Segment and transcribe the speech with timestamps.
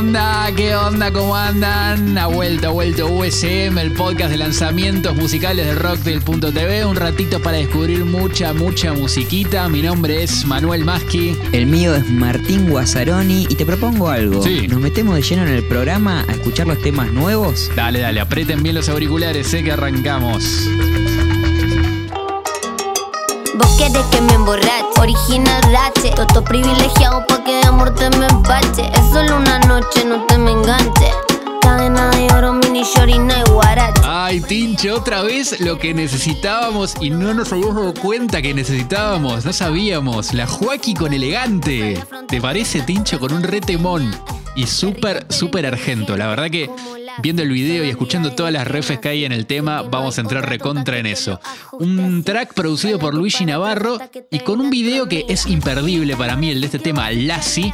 [0.00, 0.50] onda?
[0.56, 1.12] ¿Qué onda?
[1.12, 2.16] ¿Cómo andan?
[2.16, 6.86] Ha vuelto, ha vuelto USM, el podcast de lanzamientos musicales de Rocktail.tv.
[6.86, 9.68] Un ratito para descubrir mucha, mucha musiquita.
[9.68, 11.36] Mi nombre es Manuel Maschi.
[11.52, 14.42] El mío es Martín Guazzaroni y te propongo algo.
[14.42, 14.66] Sí.
[14.68, 17.70] Nos metemos de lleno en el programa a escuchar los temas nuevos.
[17.76, 20.66] Dale, dale, aprieten bien los auriculares, sé que arrancamos.
[23.54, 28.26] Vos querés que me emborrache, original rache Toto privilegiado pa' que de amor te me
[28.26, 31.10] empache Es solo una noche, no te me enganche
[31.60, 37.10] Cadena de oro, mini shorina y guarache Ay, Tincho, otra vez lo que necesitábamos y
[37.10, 40.34] no nos dado cuenta que necesitábamos, no sabíamos.
[40.34, 42.00] La Joaquí con elegante.
[42.28, 43.18] ¿Te parece, Tincho?
[43.18, 44.14] Con un retemón
[44.60, 46.18] y súper, súper argento.
[46.18, 46.68] La verdad que
[47.22, 50.20] viendo el video y escuchando todas las refes que hay en el tema, vamos a
[50.20, 51.40] entrar recontra en eso.
[51.72, 53.96] Un track producido por Luigi Navarro
[54.30, 57.72] y con un video que es imperdible para mí, el de este tema, Lassie.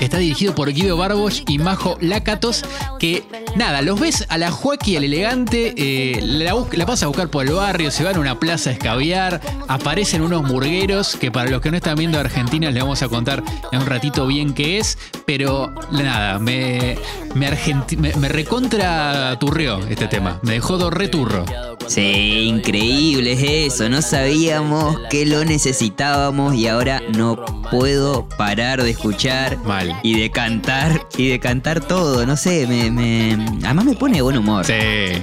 [0.00, 2.64] Está dirigido por Guido Barbosch y Majo Lacatos,
[3.00, 3.24] que
[3.56, 7.44] nada, los ves a la Joaquí, al elegante, eh, la, la vas a buscar por
[7.44, 11.60] el barrio, se van a una plaza a escabiar, aparecen unos murgueros, que para los
[11.60, 13.42] que no están viendo Argentina les vamos a contar
[13.72, 16.96] en un ratito bien qué es, pero nada, me,
[17.34, 17.50] me,
[18.16, 19.36] me, recontra
[19.88, 21.44] este tema, me dejó do returro.
[21.88, 23.88] Sí, increíble es eso.
[23.88, 27.36] No sabíamos que lo necesitábamos y ahora no
[27.70, 29.98] puedo parar de escuchar Mal.
[30.02, 32.26] y de cantar y de cantar todo.
[32.26, 34.64] No sé, me, me- además me pone de buen humor.
[34.66, 34.72] Sí.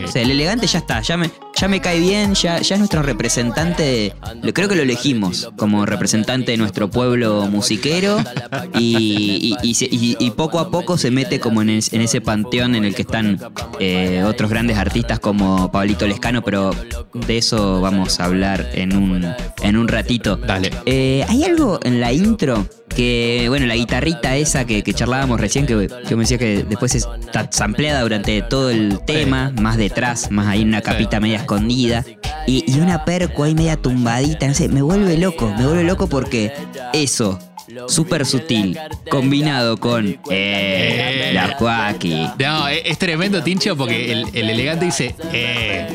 [0.03, 2.80] O sea, el elegante ya está, ya me, ya me cae bien, ya, ya es
[2.80, 4.14] nuestro representante,
[4.53, 8.17] creo que lo elegimos como representante de nuestro pueblo musiquero
[8.78, 12.94] y, y- poco a poco se mete como en, es- en ese panteón en el
[12.94, 13.39] que están
[13.80, 16.72] eh, otros grandes artistas como Pablito Lescano, pero
[17.14, 19.25] de eso vamos a hablar en un,
[19.62, 20.36] en un ratito.
[20.36, 20.72] Dale.
[20.86, 25.66] Eh, hay algo en la intro que, bueno, la guitarrita esa que, que charlábamos recién,
[25.66, 30.47] que, que me decía que después está sampleada durante todo el tema, más detrás, más
[30.47, 32.06] ahí en una capita media escondida.
[32.47, 36.07] Y, y una perco ahí media tumbadita, no sé, me vuelve loco, me vuelve loco
[36.07, 36.53] porque
[36.94, 37.40] eso,
[37.88, 38.78] súper sutil,
[39.09, 42.28] combinado con eh, la Joaquí.
[42.40, 45.88] No, es, es tremendo, Tincho, porque el, el elegante dice, eh.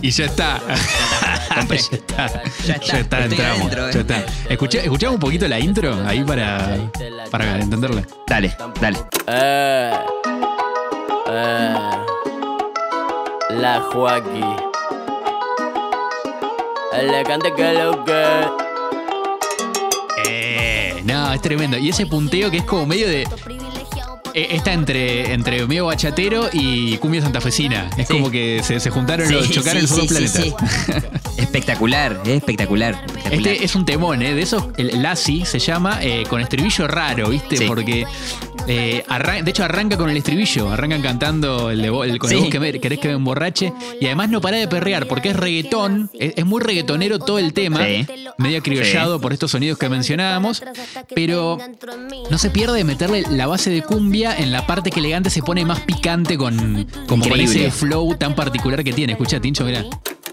[0.00, 0.60] Y ya está.
[1.56, 2.42] ya está.
[2.64, 3.58] Ya está, entramos.
[3.60, 3.92] adentro, eh.
[3.94, 4.24] ya está.
[4.48, 6.78] Escuché- escuchamos un poquito la intro ahí para,
[7.30, 8.02] para entenderla.
[8.26, 8.98] Dale, dale.
[9.28, 9.92] Eh,
[11.28, 11.74] eh,
[13.50, 14.40] la Joaquí.
[16.98, 18.61] Elegante que lo que.
[21.32, 21.78] Eh, no, es tremendo.
[21.78, 23.22] Y ese punteo que es como medio de.
[24.34, 27.88] eh, Está entre, entre medio bachatero y cumbia santafesina.
[27.96, 28.12] Es Sí.
[28.14, 30.46] como que se, se juntaron los Sí, chocaron sí, sí, planetas.
[31.36, 32.94] espectacular, es espectacular.
[32.94, 33.32] espectacular.
[33.32, 34.34] Este es un temón, ¿eh?
[34.34, 37.66] De esos, el Lassie se llama, eh, con estribillo raro, ¿viste?
[37.66, 38.04] Porque,
[38.68, 39.02] eh,
[39.44, 42.60] de hecho, arranca con el estribillo, arrancan cantando el de el, con el vos que
[42.60, 46.34] me- querés que me emborrache, y además no para de perrear, porque es reggaetón, es,
[46.36, 48.06] es muy reggaetonero todo el tema, Sí.
[48.38, 50.62] medio criollado por estos sonidos que mencionábamos,
[51.14, 51.58] pero
[52.30, 55.42] no se pierde de meterle la base de cumbia en la parte que elegante se
[55.42, 59.12] pone más picante con, como con ese flow tan particular que tiene.
[59.14, 59.84] Escucha, Tincho, mira.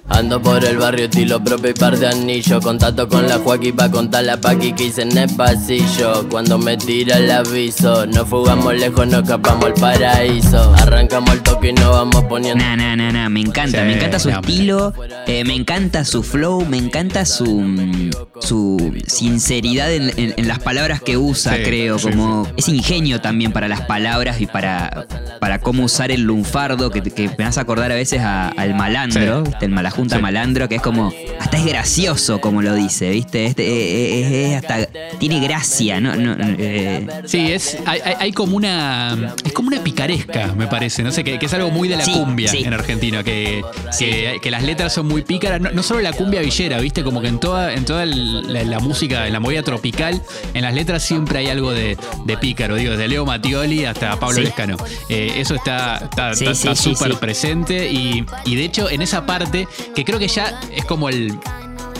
[0.09, 2.63] Ando por el barrio, estilo propio y par de anillos.
[2.63, 6.27] Contacto con la Joaquí pa' contar la paqui que hice en el pasillo.
[6.29, 10.73] Cuando me tira el aviso, nos fugamos lejos, nos escapamos al paraíso.
[10.79, 12.63] Arrancamos el toque y nos vamos poniendo.
[12.63, 14.93] Nah, nah, nah, nah, me encanta, Sí, me encanta su no, estilo,
[15.27, 18.09] eh, me encanta su flow, me encanta su,
[18.41, 23.21] su sinceridad en, en- en las palabras que usa, Sí, creo, sí, como ese ingenio
[23.21, 25.05] también para las palabras y para,
[25.39, 29.43] para cómo usar el lunfardo, que, que me hace acordar a veces a- al malandro,
[29.45, 29.51] Sí.
[29.51, 29.67] ¿viste?
[29.99, 30.21] Malajunta Sí.
[30.21, 33.45] malandro, que es como, hasta es gracioso como lo dice, ¿viste?
[33.45, 34.85] Este, eh, eh, hasta
[35.19, 36.15] tiene gracia, ¿no?
[36.15, 39.33] no eh, Sí, es, hay, como una.
[39.43, 41.03] Es como una picaresca, me parece.
[41.03, 42.63] No sé, que, que es algo muy de la Sí, cumbia sí.
[42.65, 43.23] en Argentina.
[43.23, 43.61] Que,
[43.97, 45.59] que, que las letras son muy pícaras.
[45.61, 47.03] No, no solo la cumbia villera, ¿viste?
[47.03, 50.21] Como que en toda, en toda la, la música, en la movida tropical,
[50.53, 52.75] en las letras siempre hay algo de, de pícaro.
[52.75, 54.39] Digo, desde Leo Mattioli hasta Pablo.
[54.41, 54.77] Lescano.
[55.09, 57.91] Eso está está Sí, está- está súper presente.
[57.91, 61.37] Y, y de hecho, en esa parte, que creo que ya es como el.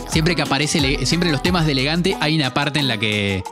[0.10, 3.44] Siempre que aparece, siempre en los temas de elegante, hay una parte en la que,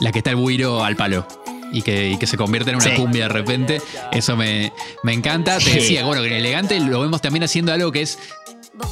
[0.00, 1.26] la que está el buiro al palo.
[1.72, 2.90] Y que, y que se convierte en una Sí.
[2.96, 3.80] cumbia de repente.
[4.10, 4.72] Eso me,
[5.04, 5.58] me encanta.
[5.58, 5.70] Te Sí.
[5.70, 8.18] decía, bueno, que en elegante lo vemos también haciendo algo que es.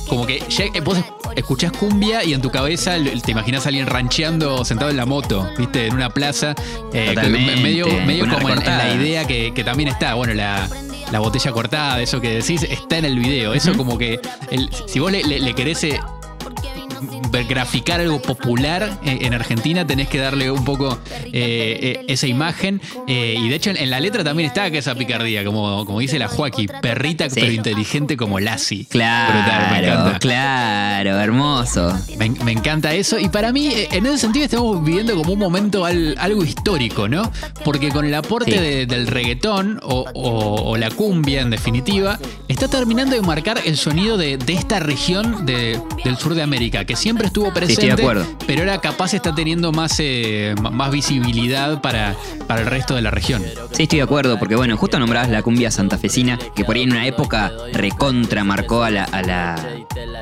[0.09, 0.97] Como que ya eh, vos
[1.35, 5.49] escuchás cumbia y en tu cabeza te imaginas a alguien rancheando sentado en la moto,
[5.59, 5.87] ¿viste?
[5.87, 6.55] En una plaza.
[6.93, 7.15] eh,
[7.61, 7.87] medio
[8.29, 10.15] como en, en la idea que, que también está.
[10.15, 10.69] Bueno, la,
[11.13, 13.55] la botella cortada, eso que decís, está en el video.
[13.55, 14.21] Eso como que.
[14.51, 15.87] el- si vos le, le- le querés.
[17.33, 22.27] Eh, graficar algo popular en, en Argentina, tenés que darle un poco eh, eh, esa
[22.27, 22.81] imagen.
[23.07, 26.29] Eh, y de hecho, en, la letra también está esa picardía, como, como dice la
[26.29, 27.41] Joaquí, perrita Sí.
[27.41, 28.87] pero inteligente como Lassie.
[28.87, 30.19] Claro, Brutal, me encanta.
[30.19, 31.99] claro, hermoso.
[32.19, 33.19] Me, me encanta eso.
[33.19, 37.09] Y para mí, eh, en ese sentido, estamos viviendo como un momento al- algo histórico,
[37.09, 37.31] ¿no?
[37.65, 38.59] Porque con el aporte Sí.
[38.59, 43.77] de- del reggaetón o, o- o la cumbia, en definitiva, está terminando de marcar el
[43.77, 47.87] sonido de, de esta región de- del sur de América, que siempre estuvo presente, estoy
[47.97, 48.27] de acuerdo.
[48.47, 52.15] pero ahora capaz está teniendo más, eh, más visibilidad para,
[52.47, 53.43] para el resto de la región.
[53.73, 56.93] Sí, estoy de acuerdo, porque bueno, justo nombrabas la cumbia santafesina, que por ahí en
[56.93, 59.57] una época recontra marcó a la, a la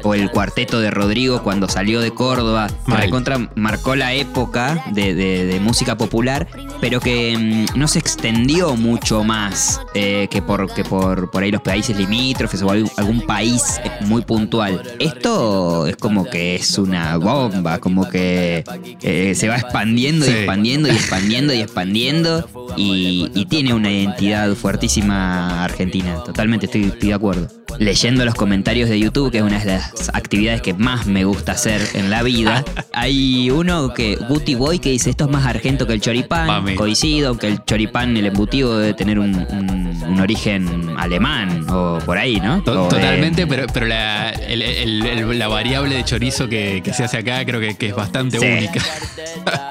[0.03, 3.03] o el cuarteto de Rodrigo cuando salió de Córdoba, que Mal.
[3.03, 6.47] recontra marcó la época de, de- de música popular,
[6.81, 11.51] pero que mm, no se extendió mucho más eh, que, por, que por, por ahí
[11.51, 14.83] los países limítrofes o algún, algún país eh, muy puntual.
[14.99, 18.65] Esto es como que es una bomba, como que
[19.03, 24.55] eh, se va expandiendo y expandiendo y expandiendo y expandiendo y, y tiene una identidad
[24.55, 26.23] fuertísima argentina.
[26.25, 27.49] Totalmente estoy, estoy de acuerdo.
[27.79, 31.53] Leyendo los comentarios de YouTube, que es una de las actividades que más me gusta
[31.53, 35.87] hacer en la vida, hay uno que, Booty Boy, que dice esto es más argento
[35.87, 36.47] que el choripán.
[36.47, 36.75] Mami.
[36.75, 42.17] Coincido, aunque el choripán, el embutido debe tener un, un- un origen alemán o por
[42.17, 42.59] ahí, ¿no?
[42.59, 47.05] O, Totalmente, pero, pero la, el- el- el- la variable de chorizo que, que se
[47.05, 48.47] hace acá creo que, que es bastante Sí.
[48.47, 48.81] única.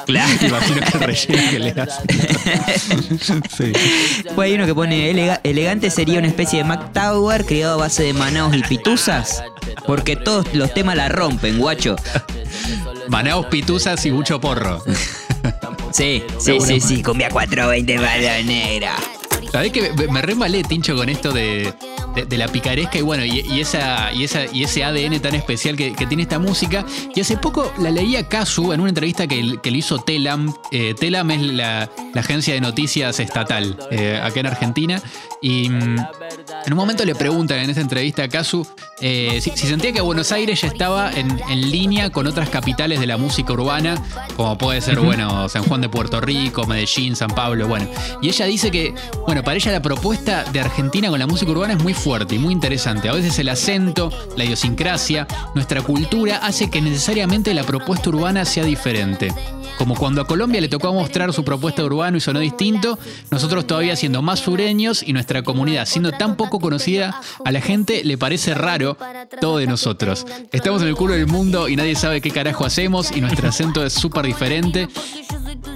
[0.06, 0.32] Claro.
[0.46, 3.20] Imagino que el relleno que le hacen.
[3.58, 3.74] sí.
[4.36, 7.78] Pues hay uno que pone "Elega- elegante sería una especie de Mac Tower criado a
[7.78, 9.44] base de manaos y pituzas.
[9.88, 11.96] Porque todos los temas la rompen, guacho.
[13.10, 14.84] Manaos, pituzas y mucho porro.
[15.92, 18.96] Sí, sí, sí, sí, cumbia 420 para negra.
[19.52, 21.74] ¿Sabés que me- me remalé, Tincho, con esto de,
[22.24, 25.94] de- la picaresca y bueno, y, esa, y, esa, y ese ADN tan especial que,
[26.06, 26.86] tiene esta música?
[27.16, 30.54] Y hace poco la leí a Casu en una entrevista que, le hizo Telam.
[30.72, 35.02] Eh, Telam es la, la agencia de noticias estatal eh, acá en Argentina.
[35.42, 35.98] Y mm,
[36.66, 38.68] en un momento le preguntan en esa entrevista a Casu
[39.02, 43.00] eh, si, si sentía que Buenos Aires ya estaba en, en línea con otras capitales
[43.02, 44.02] de la música urbana,
[44.38, 47.88] como puede ser, bueno, San Juan de Puerto Rico, Medellín, San Pablo, bueno.
[48.22, 48.96] Y ella dice que,
[49.26, 52.40] bueno, para ella la propuesta de Argentina con la música urbana es muy fuerte y
[52.40, 53.10] muy interesante.
[53.10, 58.64] A veces el acento, la idiosincrasia, nuestra cultura hace que necesariamente la propuesta urbana sea
[58.64, 59.34] diferente.
[59.78, 62.98] Como cuando a Colombia le tocó mostrar su propuesta de urbano y sonó distinto,
[63.30, 68.04] nosotros todavía siendo más sureños y nuestra comunidad siendo tan poco conocida, a la gente
[68.04, 68.98] le parece raro
[69.42, 70.26] todo de nosotros.
[70.52, 73.86] Estamos en el culo del mundo y nadie sabe qué carajo hacemos y nuestro acento
[73.86, 74.88] es súper diferente.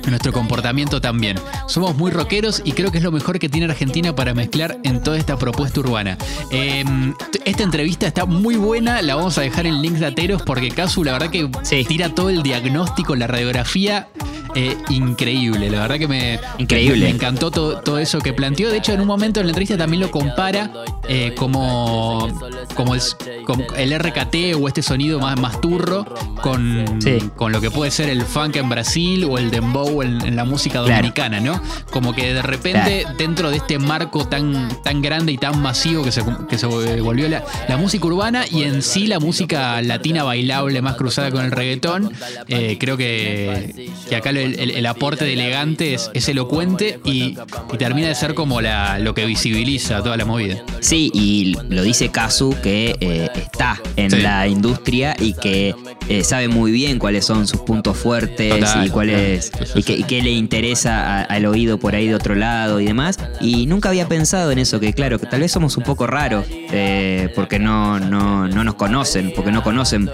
[0.08, 1.38] Nuestro comportamiento también.
[1.68, 5.04] Somos muy rockeros y creo que es lo mejor que tiene Argentina para mezclar en
[5.04, 6.18] toda esta propuesta urbana.
[6.52, 6.84] Eh,
[7.31, 11.04] t- esta entrevista está muy buena, la vamos a dejar en links lateros porque Casu
[11.04, 11.86] la verdad que Sí.
[11.88, 14.08] tira todo el diagnóstico, la radiografía
[14.56, 15.69] eh, increíble.
[15.69, 17.06] La verdad que me, Increíble.
[17.06, 18.69] me encantó todo, todo eso que planteó.
[18.69, 20.72] De hecho, en un momento en la entrevista también lo compara
[21.07, 22.28] eh, como,
[22.75, 23.01] como, el,
[23.46, 26.06] como el RKT o este sonido más, más turro
[26.42, 27.18] con, Sí.
[27.36, 30.46] con lo que puede ser el funk en Brasil o el dembow en, en la
[30.46, 30.90] música Claro.
[30.95, 31.62] dominicana, ¿no?
[31.92, 36.12] Como que de repente dentro de este marco tan, tan grande y tan masivo que
[36.12, 40.81] se, que se volvió la, la música urbana y en sí la música latina bailable
[40.81, 42.12] más cruzada con el reggaetón,
[42.48, 47.38] eh, creo que, que acá el, aporte de elegante es, elocuente y,
[47.78, 50.64] termina de ser como lo que visibiliza toda la movida.
[50.80, 55.76] Sí, y lo dice Kazu que eh, está en la industria y que
[56.08, 61.22] eh, sabe muy bien cuáles son sus puntos fuertes y cuáles y qué, le interesa
[61.24, 63.18] al oído por ahí de otro lado y demás.
[63.42, 66.46] Y nunca había pensado en eso, que claro, que tal vez somos un poco raros
[66.50, 70.10] eh, porque no, no, no nos conocen, porque no conocen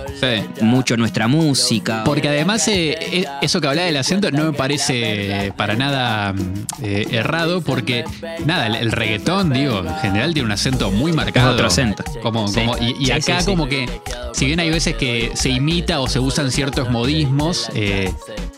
[0.62, 2.04] mucho nuestra música.
[2.04, 6.34] Porque además eso que hablaba de la no me parece para nada
[6.82, 8.04] eh, errado porque,
[8.46, 11.54] nada, el, reggaetón, digo, en general tiene un acento muy marcado.
[11.54, 12.04] otro acento.
[12.22, 12.46] Como,
[12.80, 13.90] y, acá como que,
[14.34, 18.12] si bien hay veces que se imita o se usan ciertos modismos, eh,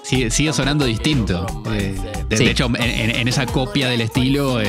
[0.04, 1.46] sigue, sonando distinto.
[1.72, 1.96] Eh,
[2.30, 4.60] de, hecho, en, esa copia del estilo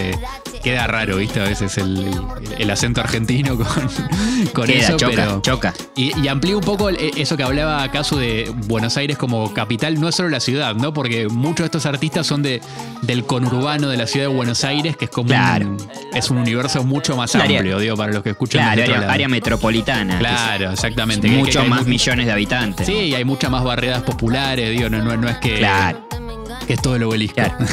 [0.69, 1.41] queda raro, ¿viste?
[1.41, 2.19] A veces el, el-
[2.59, 3.67] el acento argentino con,
[4.53, 5.41] con Queda, eso, choca, pero...
[5.41, 5.75] choca.
[5.97, 10.09] Y, y un poco el- eso que hablaba acaso de Buenos Aires como capital, no
[10.09, 10.93] es solo la ciudad, ¿no?
[10.93, 12.61] Porque muchos de estos artistas son de,
[13.03, 15.69] del conurbano de la ciudad de Buenos Aires, que es como Claro.
[15.69, 15.77] un,
[16.15, 18.99] es un universo mucho más Un área- amplio, digo, para los que escuchan Claro, área,
[19.01, 19.13] lado.
[19.13, 20.19] área metropolitana.
[20.19, 21.29] Claro, exactamente.
[21.29, 22.87] Muchos hay más millones de habitantes.
[22.87, 25.57] Sí, y hay muchas más barriadas populares, digo, no, no, no es que...
[25.59, 26.07] Claro.
[26.69, 27.35] Que es todo el obelisco.
[27.37, 27.57] Claro.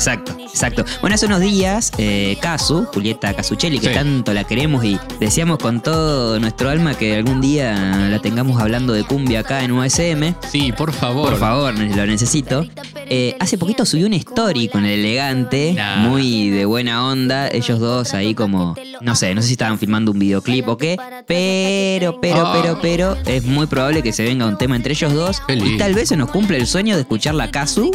[0.00, 0.82] Exacto, exacto.
[1.02, 3.94] Bueno, hace unos días, eh, Casu, Julieta Casuccelli, que Sí.
[3.94, 8.94] tanto la queremos y deseamos con todo nuestro alma que algún día la tengamos hablando
[8.94, 10.34] de cumbia acá en USM.
[10.50, 11.28] Sí, por favor.
[11.28, 12.64] Por favor, lo necesito.
[13.10, 15.96] Eh, hace poquito subió una story con el elegante, Nah.
[16.08, 17.48] muy de buena onda.
[17.50, 20.96] Ellos dos ahí como, no sé, no sé si estaban filmando un videoclip o qué,
[21.26, 22.52] pero, pero, Ah.
[22.54, 25.40] pero, pero, es muy probable que se venga un tema entre ellos dos.
[25.46, 25.78] Qué Y lindo.
[25.84, 27.90] tal vez se nos cumple el sueño de escuchar la Kazu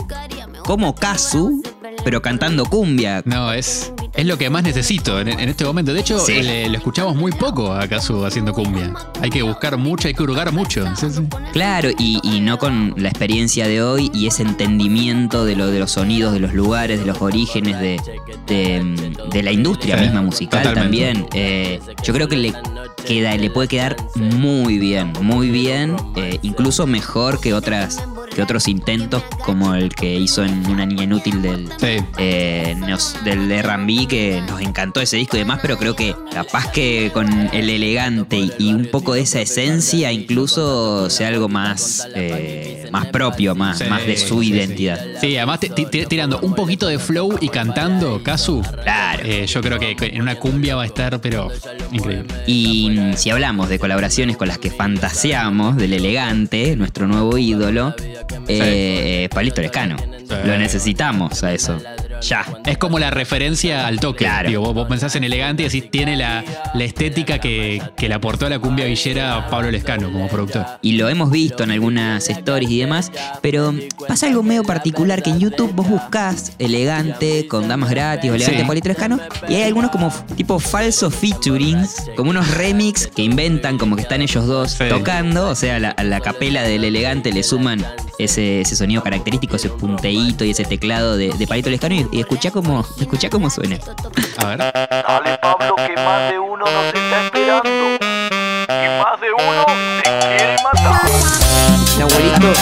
[0.64, 1.62] como Kazu,
[2.04, 3.22] pero cantando cumbia.
[3.26, 5.94] No, es, es lo que más necesito en, en este momento.
[5.94, 6.42] De hecho, Sí.
[6.42, 8.94] le, le escuchamos muy poco a Casu haciendo cumbia.
[9.22, 10.86] Hay que buscar mucho, hay que hurgar mucho.
[10.96, 11.22] Sí, sí.
[11.54, 15.80] Claro, y, y no con la experiencia de hoy y ese entendimiento de lo de
[15.80, 18.00] los sonidos, de los lugares, de los orígenes, de,
[18.48, 20.82] de, de la industria misma musical totalmente.
[21.14, 21.28] también.
[21.34, 22.54] Eh, yo creo que le
[23.06, 28.00] queda, le puede quedar muy bien, muy bien, eh, incluso mejor que otras
[28.36, 32.04] que otros intentos como el que hizo en Una Niña Inútil del, Sí.
[32.18, 36.70] eh, nos- del R&B que nos encantó ese disco y demás, pero creo que capaz
[36.72, 42.08] que con el elegante y, y un poco de esa esencia incluso sea algo más,
[42.14, 45.00] eh, más propio, más, Sí, más de su sí, identidad.
[45.22, 48.62] Sí, además ti- ti- tirando un poquito de flow y cantando, Casu.
[48.84, 49.24] Claro.
[49.26, 51.50] eh, yo creo que en una cumbia va a estar, pero
[51.92, 52.28] increíble.
[52.48, 57.94] Y si hablamos de colaboraciones con las que fantaseamos del elegante, nuestro nuevo ídolo,
[58.48, 59.96] eh, Pablito Lescano.
[60.46, 61.80] Lo necesitamos a eso.
[62.28, 62.46] Ya.
[62.66, 64.26] Es como la referencia al toque.
[64.26, 64.50] Claro.
[64.50, 68.16] Digo, vos, vos pensás en elegante y decís, tiene la, la estética que, que le
[68.16, 70.66] aportó a la cumbia villera Pablo Lescano como productor.
[70.82, 73.74] y lo hemos visto en algunas stories y demás, pero
[74.08, 78.64] pasa algo medio particular que en YouTube vos buscás elegante con damas gratis o elegante
[78.66, 78.82] Sí.
[78.86, 84.02] Lescano y hay algunos como tipo falsos featurings, como unos remix que inventan como que
[84.04, 84.86] están ellos dos Sí.
[84.90, 87.86] tocando, o sea, a la, a la capela del elegante le suman
[88.20, 92.22] ese, ese sonido característico, ese punteíto y ese teclado de, de Palito Lescano y, y
[92.22, 93.78] escuchá cómo, escuchá cómo suena.
[94.38, 94.58] A ver.
[94.58, 97.98] Dale Pablo que más de uno nos está esperando
[98.70, 99.66] y más de uno
[100.02, 101.02] te quiere matar.
[101.96, 102.54] El abuelito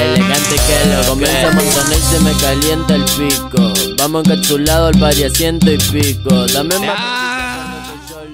[0.00, 3.72] Elegante que lo comienza a montaner y se me calienta el pico.
[3.98, 6.46] Vamos encapsulado al pari asiento y pico.
[6.48, 7.31] Dame más.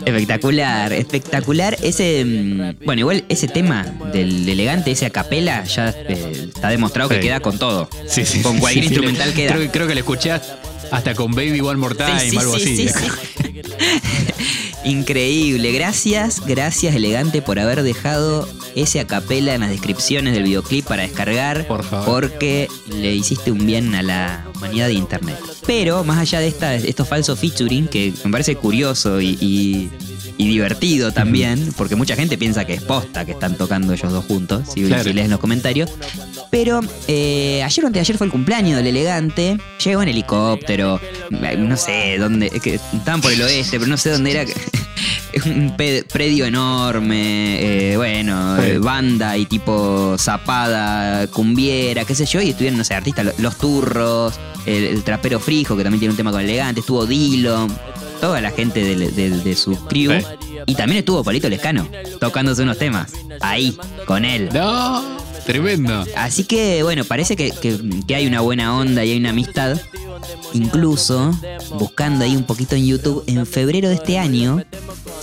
[0.09, 1.77] Espectacular, espectacular.
[1.83, 7.21] Ese, mm, bueno, igual ese tema del elegante, ese acapela, ya eh, está demostrado que
[7.21, 7.89] queda con todo.
[8.07, 9.55] Sí, sí, Con cualquier sí, instrumental queda.
[9.55, 10.33] Creo, creo que le escuché
[10.91, 13.09] hasta con Baby One More Time, Sí, sí, algo sí, así.
[14.89, 15.73] Increíble.
[15.73, 21.67] Gracias, gracias, elegante, por haber dejado ese acapela en las descripciones del videoclip para descargar.
[21.67, 22.07] Por favor.
[22.23, 25.39] Porque le hiciste un bien a la humanidad de internet.
[25.67, 29.91] Pero, más allá de esta, estos falsos featuring, que me parece curioso y, y-
[30.39, 34.25] y divertido también, porque mucha gente piensa que es posta que están tocando ellos dos
[34.25, 35.03] juntos, si, Claro.
[35.05, 35.91] si lees los comentarios.
[36.51, 39.59] Pero eh, ayer o antes de ayer fue el cumpleaños del elegante.
[39.85, 41.01] Llegó en helicóptero.
[41.59, 42.47] No sé dónde.
[42.55, 44.45] Es que estaban por el oeste, pero no sé dónde era.
[45.45, 47.93] Un predio enorme.
[47.93, 48.63] eh, bueno, Sí.
[48.71, 52.41] eh, banda y tipo zapada, cumbiera, qué sé yo.
[52.41, 54.35] Y estuvieron, no sé, artistas, lo- los turros,
[54.67, 56.81] el, el trapero frijo, que también tiene un tema con elegante.
[56.81, 57.67] Estuvo Dilo.
[58.21, 60.13] Toda la gente de, de- de su crew.
[60.67, 61.89] Y también estuvo Polito Lescano,
[62.21, 63.13] tocándose unos temas.
[63.41, 64.49] Ahí, con él.
[64.53, 65.03] No,
[65.47, 66.05] tremendo.
[66.17, 69.79] Así que, bueno, parece que, que- que hay una buena onda y hay una amistad.
[70.53, 71.33] Incluso,
[71.79, 74.63] buscando ahí un poquito en YouTube, en febrero de este año,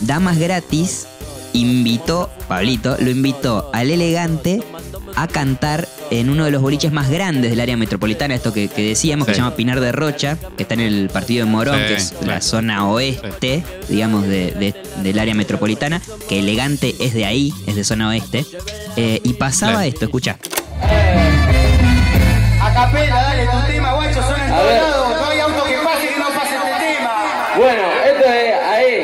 [0.01, 1.07] Damas Gratis
[1.53, 4.61] invitó, Pablito, lo invitó al elegante
[5.15, 8.89] a cantar en uno de los boliches más grandes del área metropolitana, esto que, que
[8.89, 11.85] decíamos, que se llama Pinar de Rocha, que está en el partido de Morón, Sí,
[11.87, 17.25] que es la zona oeste, digamos, de- de- del área metropolitana, que elegante es de
[17.25, 18.45] ahí, es de zona oeste.
[18.97, 19.87] Eh, y pasaba Claro.
[19.87, 20.37] esto, escucha.
[22.61, 25.15] A capela, dale tu tema, guacho, son en todos lados.
[25.21, 27.11] No hay auto que pase que no pase este tema.
[27.57, 29.01] Bueno, esto es ahí.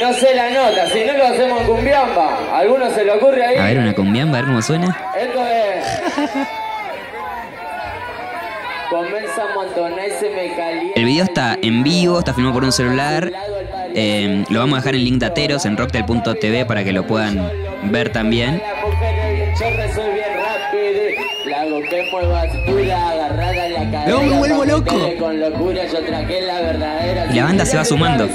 [0.00, 2.38] No sé la nota, si no lo hacemos en cumbiamba.
[2.52, 3.56] ¿A ¿Alguno se le ocurre ahí?
[3.56, 4.96] A ver una cumbiamba, a ver cómo suena.
[5.18, 5.85] Esto es.
[10.94, 13.30] El video está en vivo, está filmado por un celular.
[13.94, 17.50] Eh, lo vamos a dejar en link de Ateros, en rocktel.tv para que lo puedan
[17.84, 18.62] ver también.
[24.08, 24.94] No, me vuelvo loco.
[27.30, 28.28] Y la banda se va sumando.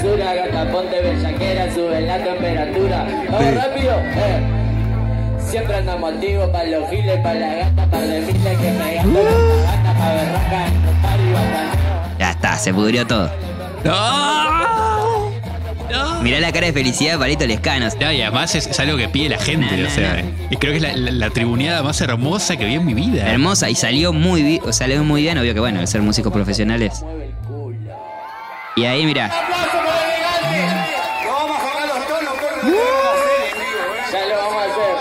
[5.50, 9.14] Siempre andamos activos para los giles, para la gata, para de miles que me gastan
[9.14, 12.18] la gata, para berraca, los bacaneo.
[12.18, 13.30] Ya está, se pudrió todo.
[13.84, 14.62] ¡No!
[16.22, 17.88] Mirá la cara de felicidad de Palito Lescano.
[18.00, 20.30] Ya, y además es, es algo que pide la gente, No, o no, sea, no.
[20.50, 23.28] y creo que es la, la, la tribuneada más hermosa que vi en mi vida.
[23.28, 26.32] Hermosa y salió muy bien, o salió muy bien, obvio que bueno, al ser músicos
[26.32, 27.04] profesionales.
[28.76, 31.26] Y ahí mira, ¡Aplauso para elegante!
[31.26, 32.72] Lo vamos a sacar los tonos, por lo
[34.12, 34.36] Ya lo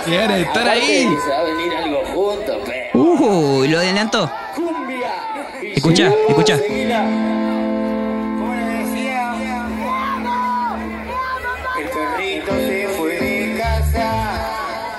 [0.05, 1.07] de estar ahí.
[1.23, 2.89] Se va a venir algo juntos, pe.
[2.93, 4.31] uh, lo adelantó.
[4.55, 5.11] Cumbia.
[5.75, 6.57] Escucha, escucha.
[6.57, 9.35] Como decía,
[11.79, 14.07] el perrito se fue de casa.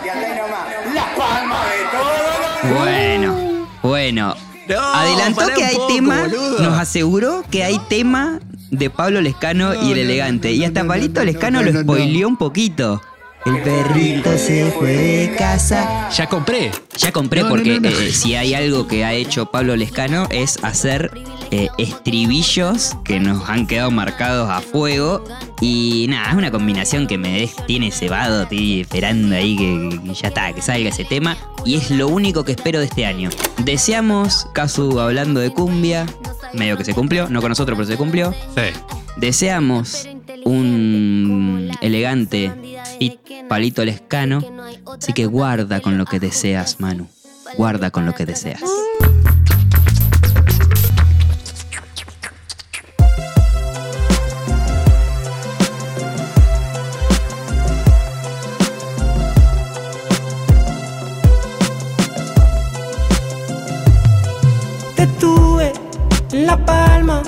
[0.05, 0.95] Y hasta ahí nomás.
[0.95, 4.35] La palma de todo lo Bueno, bueno.
[4.69, 6.61] No, Adelantó que hay poco, tema, boludo.
[6.63, 8.39] nos aseguró que hay tema
[8.71, 10.53] de Pablo Lescano y el elegante.
[10.53, 13.03] Y hasta Palito Lescano lo spoileó un poquito.
[13.45, 16.09] El perrito se fue de casa.
[16.11, 16.71] Ya compré.
[16.97, 17.97] Ya compré No, no, porque no, no.
[17.99, 21.11] eh, si hay algo que ha hecho Pablo Lescano es hacer
[21.51, 25.25] eh, estribillos que nos han quedado marcados a fuego.
[25.61, 30.15] Y nada, es una combinación que me des- tiene cebado, estoy esperando ahí que, que
[30.15, 31.37] ya está, que salga ese tema.
[31.65, 33.29] Y es lo único que espero de este año.
[33.65, 36.07] Deseamos, Casu hablando de cumbia,
[36.53, 38.33] medio que se cumplió, no con nosotros, pero se cumplió.
[38.55, 38.63] Sí.
[39.17, 40.09] Deseamos
[40.45, 42.51] un elegante
[43.03, 44.41] fit palito lescano.
[44.99, 47.09] Así que guarda con lo que deseas, Manu.
[47.57, 48.63] Guarda con lo que deseas.
[64.97, 65.73] Te tuve
[66.33, 67.23] en la palma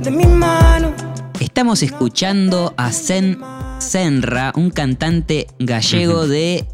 [0.00, 0.92] de mi mano.
[1.40, 3.40] Estamos escuchando a Zen
[3.78, 6.64] Senra, un cantante gallego de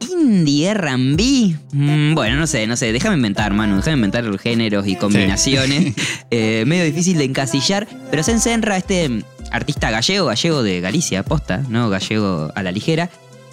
[0.00, 1.56] indie R&B.
[1.72, 5.94] Mm, bueno, no sé, no sé, déjame inventar, Manu, déjame inventar los géneros y combinaciones.
[6.34, 11.62] Eh, medio difícil de encasillar, pero Zen Senra, este artista gallego, gallego de Galicia, posta,
[11.68, 11.90] ¿no?
[11.90, 13.10] Gallego a la ligera,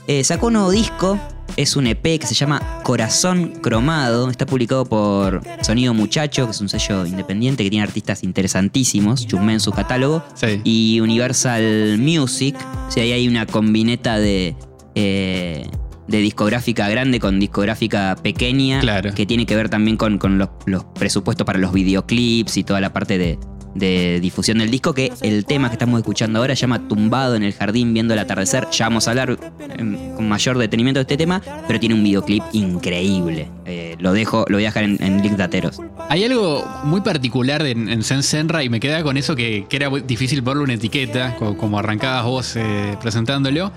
[0.08, 1.20] eh, sacó un nuevo disco,
[1.56, 6.62] es un EP que se llama Corazón Cromado, está publicado por Sonido Muchacho, que es
[6.62, 10.62] un sello independiente que tiene artistas interesantísimos, chusmé en su catálogo, Sí.
[10.64, 12.56] y Universal Music,
[12.88, 14.56] o sea, ahí hay una combineta de,
[14.96, 15.68] eh,
[16.08, 19.14] de discográfica grande con discográfica pequeña, Claro.
[19.14, 22.80] que tiene que ver también con, con los, los presupuestos para los videoclips y toda
[22.82, 23.38] la parte de,
[23.76, 27.54] de difusión del disco, que el tema que estamos escuchando ahora llama Tumbado en el
[27.54, 28.68] jardín viendo el atardecer.
[28.72, 29.38] Ya vamos a hablar
[29.78, 33.48] em, con mayor detenimiento de este tema, pero tiene un videoclip increíble.
[33.66, 35.80] Eh, lo dejo, lo voy a dejar en, en link dateros.
[36.10, 39.76] Hay algo muy particular en, en Zen Senra y me queda con eso que, que
[39.76, 43.72] era difícil ponerle una etiqueta, co- como, arrancabas vos eh, presentándolo,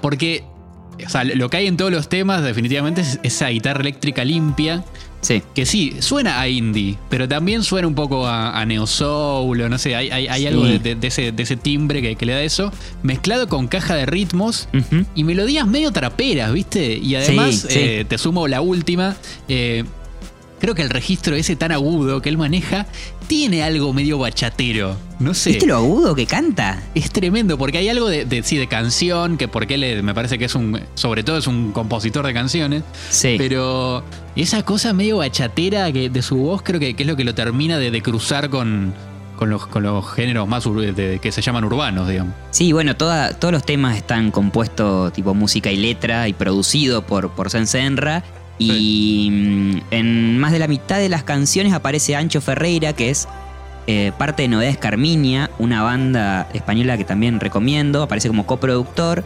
[0.00, 0.44] porque
[1.04, 4.84] o sea, lo que hay en todos los temas definitivamente es esa guitarra eléctrica limpia,
[5.24, 5.42] Sí.
[5.54, 9.68] que sí, suena a indie, pero también suena un poco a, a neo soul, o
[9.68, 12.26] no sé, hay, hay- hay algo de, de- de ese, de ese timbre que, que
[12.26, 12.70] le da eso,
[13.02, 14.68] mezclado con caja de ritmos
[15.14, 16.98] y melodías medio traperas, ¿viste?
[16.98, 17.78] Y además, Sí, sí.
[17.80, 19.16] eh, te sumo la última.
[19.48, 19.84] eh,
[20.60, 22.86] creo que el registro ese tan agudo que él maneja
[23.24, 24.96] tiene algo medio bachatero.
[25.18, 25.50] No sé.
[25.50, 26.82] ¿Viste lo agudo que canta?
[26.94, 30.38] Es tremendo, porque hay algo de, de- sí, de canción, que porque él me parece
[30.38, 30.80] que es un.
[30.94, 32.82] Sobre todo es un compositor de canciones.
[33.10, 33.36] Sí.
[33.38, 34.02] Pero
[34.36, 37.34] esa cosa medio bachatera que, de su voz creo que, que es lo que lo
[37.34, 38.92] termina de, de cruzar con,
[39.36, 42.34] con, los, con los géneros más de- que se llaman urbanos, digamos.
[42.50, 47.30] Sí, bueno, toda- todos los temas están compuestos tipo música y letra y producido por,
[47.30, 48.24] por Sen Senra.
[48.58, 53.28] Y mm, en más de la mitad de las canciones aparece Ancho Ferreira, que es
[53.86, 58.02] eh, parte de Novedades Carminia, una banda española que también recomiendo.
[58.02, 59.24] Aparece como coproductor.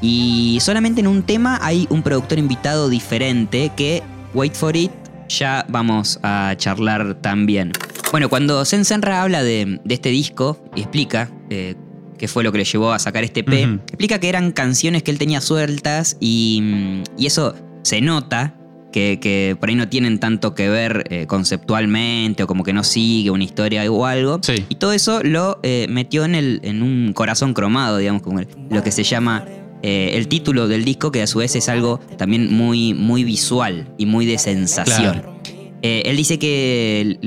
[0.00, 4.92] Y solamente en un tema hay un productor invitado diferente que, wait for it,
[5.28, 7.72] ya vamos a charlar también.
[8.10, 11.74] Bueno, cuando Sen Senra habla de, de este disco y explica eh,
[12.18, 13.80] qué fue lo que le llevó a sacar este Ujú.
[13.86, 18.54] explica que eran canciones que él tenía sueltas y, mm, y eso se nota.
[18.90, 22.82] Que, que por ahí no tienen tanto que ver eh, conceptualmente o como que no
[22.82, 24.40] sigue una historia o algo.
[24.42, 24.64] Sí.
[24.70, 28.82] Y todo eso lo eh, metió en, el, en un corazón cromado, digamos, como lo
[28.82, 29.44] que se llama
[29.82, 33.92] eh, el título del disco, que a su vez es algo también muy, muy visual
[33.98, 35.12] y muy de sensación.
[35.12, 35.38] Claro.
[35.82, 37.18] Eh, él dice que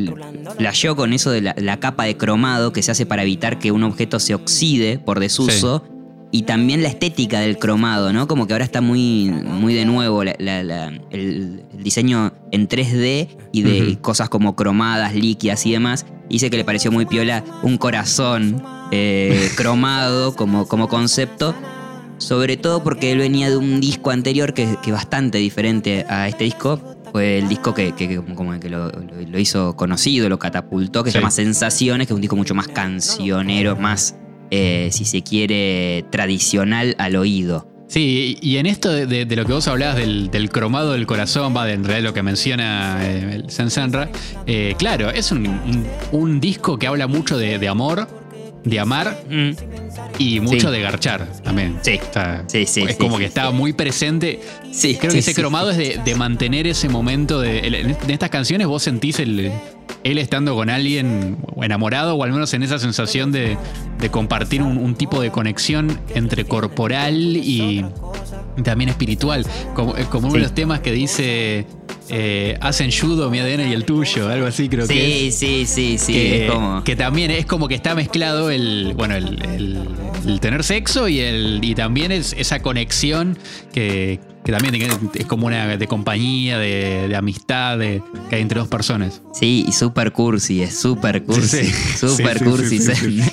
[0.58, 3.72] flasheó con eso de la, la capa de cromado que se hace para evitar que
[3.72, 5.84] un objeto se oxide por desuso.
[6.34, 8.26] Y también la estética del cromado, ¿no?
[8.28, 12.70] Como que ahora está muy, muy de nuevo la- la- la- el, el diseño en
[12.70, 16.06] 3D y de cosas como cromadas, líquidas y demás.
[16.30, 21.54] Dice que le pareció muy piola un corazón eh, cromado como, como concepto.
[22.18, 26.28] Sobre todo porque él venía de un disco anterior que que es bastante diferente a
[26.30, 26.80] este disco.
[27.12, 31.04] Fue el disco que, que- que como- que lo, lo- lo hizo conocido, lo catapultó,
[31.04, 31.14] que Sí.
[31.14, 34.16] se llama Sensaciones, que es un disco mucho más cancionero, más
[34.52, 37.68] eh, si se quiere, tradicional al oído.
[37.88, 41.74] Sí, y en esto de, lo que vos hablabas del, cromado del corazón, va, de
[41.74, 44.10] en realidad lo que menciona eh, el
[44.46, 48.08] eh, claro, es un, disco que habla mucho de amor,
[48.64, 49.24] de amar
[50.20, 50.74] y mucho Sí.
[50.74, 51.80] de garchar también.
[51.82, 51.92] Sí.
[51.92, 54.40] Está- Sí, sí, Es sí, como sí, que está muy presente.
[54.72, 57.60] Sí, Creo que ese cromado es de, de mantener ese momento de.
[57.68, 59.52] En estas canciones vos sentís el,
[60.04, 63.58] él estando con alguien enamorado, o al menos en esa sensación de,
[64.00, 67.84] de compartir un, un tipo de conexión entre corporal y
[68.64, 69.46] también espiritual.
[69.76, 71.66] Como, eh, como uno de los temas que dice.
[72.10, 75.36] eh, hacen judo mi ADN y el tuyo, algo así creo que es.
[75.36, 76.14] Sí, sí, sí, sí.
[76.14, 76.84] que, es como.
[76.84, 79.88] que también es como que está mezclado el bueno el, el-
[80.28, 83.38] el tener sexo y el y también es esa conexión
[83.74, 84.76] que, que también
[85.16, 89.66] es como una de compañía de, de amistad de, que hay entre dos personas Sí,
[89.68, 91.66] y super cursi, es super cursi.
[91.66, 91.74] Sí.
[92.08, 92.80] Super cursi.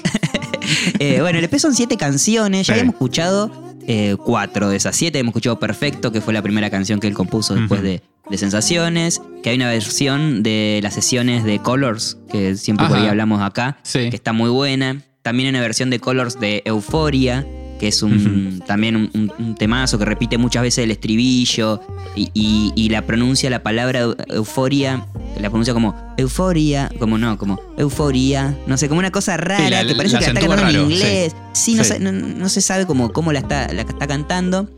[0.98, 2.66] Eh, bueno, el EP son siete canciones.
[2.66, 3.50] Ya habíamos escuchado
[3.88, 5.18] eh, cuatro de esas siete.
[5.18, 9.20] Hemos escuchado Perfecto, que fue la primera canción que él compuso después de, de Sensaciones.
[9.42, 13.79] Que hay una versión de las sesiones de Colors, que siempre por ahí hablamos acá,
[13.83, 14.11] Sí.
[14.11, 15.03] que está muy buena.
[15.22, 17.44] También hay una versión de Colors de Euforia,
[17.78, 21.80] que es un, también un, un- un temazo que repite muchas veces el estribillo
[22.16, 25.06] y, y- y la pronuncia la palabra eu- euforia,
[25.40, 29.86] la pronuncia como euforia, como no, como euforia, no sé, como una cosa rara la-
[29.86, 31.34] que parece la que la está cantando en inglés.
[31.52, 34.68] Sí, no, sé- no- no se sabe cómo, cómo la, está, la está cantando.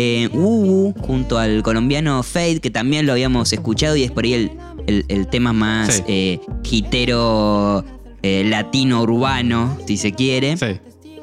[0.00, 4.32] Eh, Ubu, junto al colombiano Fade, que también lo habíamos escuchado y es por ahí
[4.34, 4.50] el,
[4.86, 6.02] el- el tema más Sí.
[6.06, 6.40] eh,
[6.70, 7.84] hitero
[8.22, 10.56] eh, latino urbano, si se quiere.
[10.56, 10.66] sí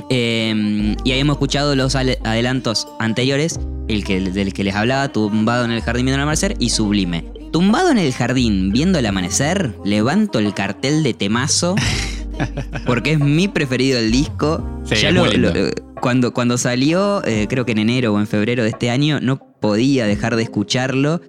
[0.10, 5.72] Eh, y habíamos escuchado los adelantos anteriores, el que, del que les hablaba, tumbado en
[5.72, 7.26] el jardín viendo el amanecer y sublime.
[7.52, 11.76] Tumbado en el jardín viendo el amanecer, levanto el cartel de temazo.
[12.86, 14.64] Porque es mi preferido del disco.
[14.86, 15.54] Sí, ya es lo- muy lindo.
[15.54, 19.20] lo- cuando, cuando salió, eh, creo que en enero o en febrero de este año,
[19.22, 21.22] no podía dejar de escucharlo.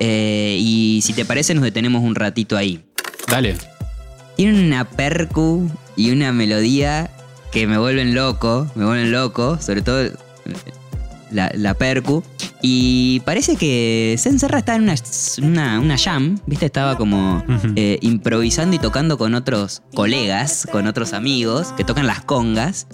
[0.00, 2.80] Eh, y si te parece, nos detenemos un ratito ahí.
[3.28, 3.56] dale
[4.36, 7.10] Tiene una percu y una melodía
[7.58, 10.08] que me vuelven loco, me vuelven loco, sobre todo
[11.32, 12.22] la, la percu.
[12.62, 14.94] Y parece que Senserra está en una,
[15.42, 16.66] una, una jam, ¿viste?
[16.66, 17.42] Estaba como
[17.74, 22.86] eh, improvisando y tocando con otros colegas, con otros amigos que tocan las congas.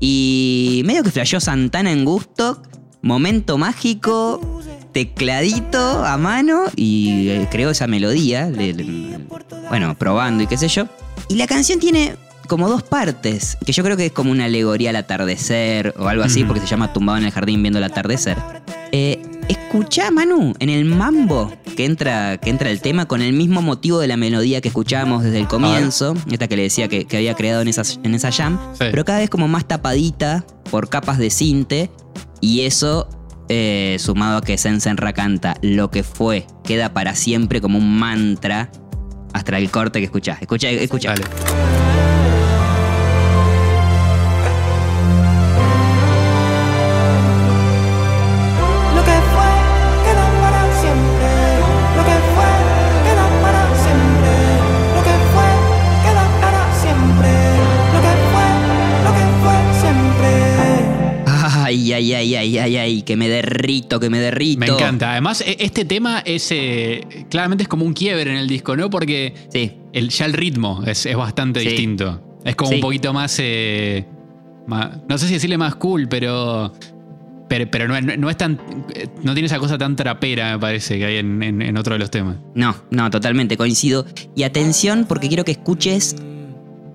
[0.00, 2.60] Y medio que flasheó Santana en gusto,
[3.00, 4.60] momento mágico,
[4.92, 8.52] tecladito a mano y eh, creó esa melodía,
[9.70, 10.88] bueno, probando y qué sé yo.
[11.30, 12.16] Y la canción tiene
[12.50, 16.24] como dos partes, que yo creo que es como una alegoría al atardecer o algo
[16.24, 18.36] así, porque se llama Tumbado en el jardín viendo el atardecer.
[18.90, 23.62] Eh, escuchá, Manu, en el mambo que entra, que entra el tema con el mismo
[23.62, 27.18] motivo de la melodía que escuchábamos desde el comienzo, esta que le decía que, que
[27.18, 28.78] había creado en esa, en esa jam, Sí.
[28.90, 31.88] pero cada vez como más tapadita por capas de cinte,
[32.40, 33.08] y eso
[33.48, 38.72] eh, sumado a que Sensenra canta lo que fue, queda para siempre como un mantra
[39.32, 40.42] hasta el corte que escuchás.
[40.42, 41.10] Escucha, escucha.
[41.10, 41.79] dale
[62.60, 64.60] ay, ay, que me derrito, que me derrito.
[64.60, 68.46] me encanta además e- este tema es eh, claramente es como un quiebre en el
[68.48, 71.68] disco no porque Sí, el, ya el ritmo es, es bastante Sí.
[71.68, 72.38] distinto.
[72.44, 72.76] Es como Sí.
[72.76, 74.06] un poquito más, eh,
[75.08, 76.72] No sé si decirle más cool, pero.
[77.48, 78.60] Pero, pero no, no- no es tan.
[78.94, 81.94] eh, No tiene esa cosa tan trapera, me parece, que hay en, en- en otro
[81.94, 82.36] de los temas.
[82.54, 84.06] no, no, totalmente coincido.
[84.36, 86.14] Y atención, porque quiero que escuches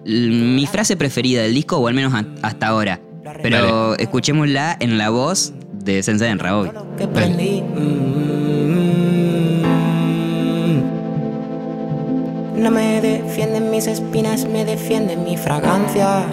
[0.06, 3.02] mi frase preferida del disco, o al menos hasta ahora.
[3.42, 6.40] Pero escuchémosla en la voz de Sensei en
[7.08, 7.62] prendí.
[7.62, 8.26] Mm.
[12.62, 16.26] No me defienden mis espinas, me defiende mi fragancia.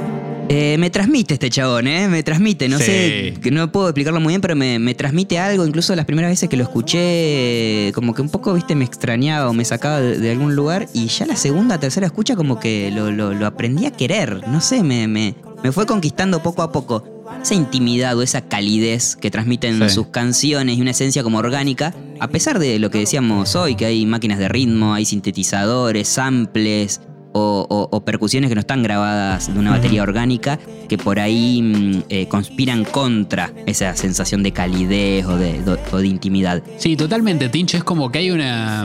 [0.49, 2.09] Eh, me transmite este chabón, ¿eh?
[2.09, 2.85] Me transmite, no Sí.
[2.85, 5.65] sé, que no puedo explicarlo muy bien, pero me, me transmite algo.
[5.67, 9.55] Incluso las primeras veces que lo escuché, como que un poco, viste, me extrañaba o
[9.55, 10.89] me sacaba de, de algún lugar.
[10.93, 14.47] Y ya la segunda, tercera escucha, como que lo, lo- lo aprendí a querer.
[14.49, 17.05] No sé, me, me, me fue conquistando poco a poco.
[17.41, 19.95] Esa intimidad o esa calidez que transmiten Sí.
[19.95, 23.87] sus canciones y una esencia como orgánica, a pesar de lo que decíamos hoy, que
[23.87, 27.01] hay máquinas de ritmo, hay sintetizadores, samples,
[27.33, 31.61] o, o- o percusiones que no están grabadas de una batería orgánica que por ahí
[31.63, 35.61] mm, eh, conspiran contra esa sensación de calidez o de,
[35.93, 36.63] o de intimidad.
[36.79, 37.77] Sí, totalmente, Tincho.
[37.77, 38.85] Es como que hay una.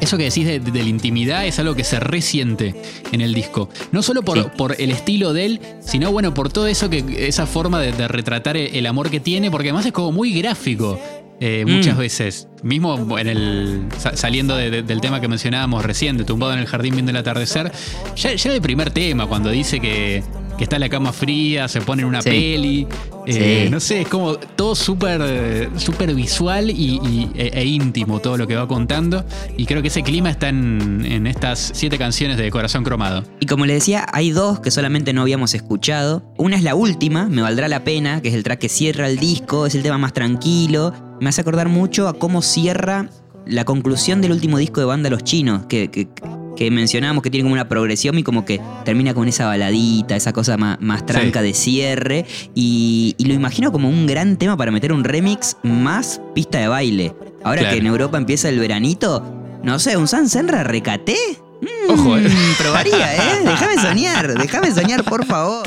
[0.00, 2.74] eso que decís de, de la intimidad es algo que se resiente
[3.12, 3.68] en el disco.
[3.92, 4.44] No solo por, Sí.
[4.56, 8.06] por el estilo de él, sino bueno, por todo eso que, esa forma de, de
[8.08, 10.98] retratar el, el amor que tiene, porque además es como muy gráfico.
[11.40, 11.98] Eh, muchas Mm.
[12.00, 16.52] veces, mismo en el sa- saliendo de- de- del tema que mencionábamos recién, de tumbado
[16.52, 17.70] en el jardín viendo el atardecer,
[18.16, 20.22] ya, ya el primer tema, cuando dice que,
[20.56, 22.30] que está en la cama fría, se pone en una Sí.
[22.30, 22.86] peli,
[23.26, 23.70] eh, Sí.
[23.70, 28.48] no sé, es como todo súper súper visual y, y- e, e íntimo todo lo
[28.48, 29.24] que va contando.
[29.56, 33.22] Y creo que ese clima está en, en estas siete canciones de Corazón Cromado.
[33.38, 36.24] Y como les decía, hay dos que solamente no habíamos escuchado.
[36.36, 39.18] Una es la última, Me Valdrá la Pena, que es el track que cierra el
[39.18, 40.92] disco, es el tema más tranquilo.
[41.20, 43.08] Me hace acordar mucho a cómo cierra
[43.46, 46.08] la conclusión del último disco de banda Los Chinos, que, que,
[46.56, 50.32] que mencionábamos que tiene como una progresión y como que termina con esa baladita, esa
[50.32, 51.46] cosa más, más tranca Sí.
[51.46, 52.26] de cierre.
[52.54, 56.68] Y, y lo imagino como un gran tema para meter un remix más pista de
[56.68, 57.14] baile.
[57.44, 57.74] Ahora Claro.
[57.74, 59.24] que en Europa empieza el veranito,
[59.64, 61.16] no sé, un San Senra recaté.
[61.62, 62.28] Mm, Ojo, eh.
[62.58, 63.40] Probaría, ¿eh?
[63.44, 65.66] Déjame soñar, déjame soñar, por favor.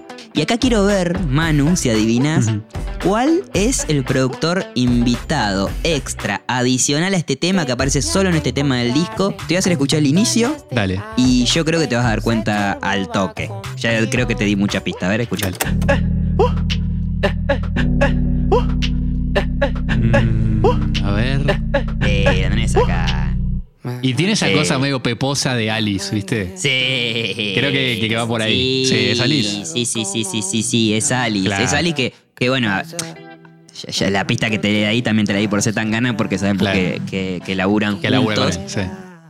[0.33, 2.47] Y acá quiero ver, Manu, si adivinas.
[3.03, 8.53] ¿Cuál es el productor invitado extra, adicional a este tema que aparece solo en este
[8.53, 9.31] tema del disco?
[9.31, 11.01] Te voy a hacer escuchar el inicio Dale.
[11.17, 13.49] y yo creo que te vas a dar cuenta al toque.
[13.77, 15.07] Ya creo que te di mucha pista.
[15.07, 15.51] A ver, escucha.
[19.97, 20.65] Mm,
[21.03, 21.59] a ver.
[22.05, 23.30] Eh, acá.
[24.01, 24.53] Y tiene esa Sí.
[24.53, 26.51] cosa medio peposa de Alice, ¿viste?
[26.55, 27.53] Sí.
[27.55, 28.85] Creo que- que va por ahí.
[28.85, 29.65] Sí, es Alice.
[29.65, 31.45] Sí, sí, sí, sí, sí, sí, es Alice.
[31.47, 31.63] Claro.
[31.65, 35.33] Es Alice que, que bueno, ya- ya la pista que te di ahí también te
[35.33, 36.77] la di por ser tan gana porque sabemos Claro.
[36.79, 38.57] que, que, que laburan Que juntos.
[38.57, 38.81] él, sí.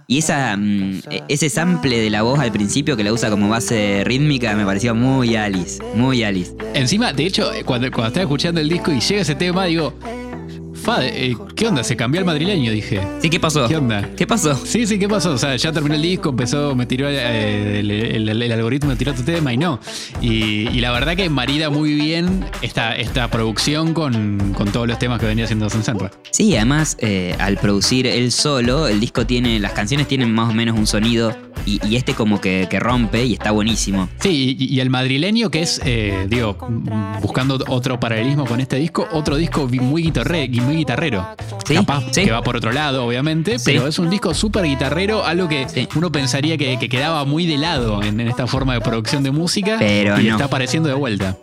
[0.08, 4.04] Y esa, mm, ese sample de la voz al principio que la usa como base
[4.04, 6.52] rítmica me pareció muy Alice, muy Alice.
[6.74, 9.94] Encima, de hecho, cuando, cuando estaba escuchando el disco y llega ese tema, digo,
[10.84, 11.84] Fa, eh, ¿qué onda?
[11.84, 13.02] Se cambió el madrileño, dije.
[13.22, 13.68] Sí, ¿qué pasó?
[13.68, 14.10] ¿Qué onda?
[14.18, 14.56] ¿Qué pasó?
[14.66, 15.34] Sí, sí, ¿qué pasó?
[15.34, 18.90] O sea, ya terminó el disco, empezó, me tiró eh, el, el- el- el algoritmo,
[18.90, 19.80] me tiró tu tema y no.
[20.22, 24.98] Y, y la verdad que marida muy bien esta, esta producción con, con todos los
[24.98, 26.10] temas que venía haciendo Son Senra.
[26.32, 30.54] Sí, además, eh, al producir él solo, el disco tiene, las canciones tienen más o
[30.54, 34.10] menos un sonido y, y este como que, que rompe y está buenísimo.
[34.20, 36.58] Sí, y, y el madrileño que es, eh, digo,
[37.22, 41.28] buscando otro paralelismo con este disco, otro disco muy, guitarre, muy guitarrero.
[41.66, 42.26] Sí, Capaz sí.
[42.26, 43.66] que va por otro lado, obviamente, Sí.
[43.74, 45.88] pero es un disco súper guitarrero, algo que Sí.
[45.96, 49.32] uno pensaría que, que quedaba muy de lado en, en esta forma de producción de
[49.32, 50.32] música Pero y no.
[50.32, 51.38] está apareciendo de vuelta.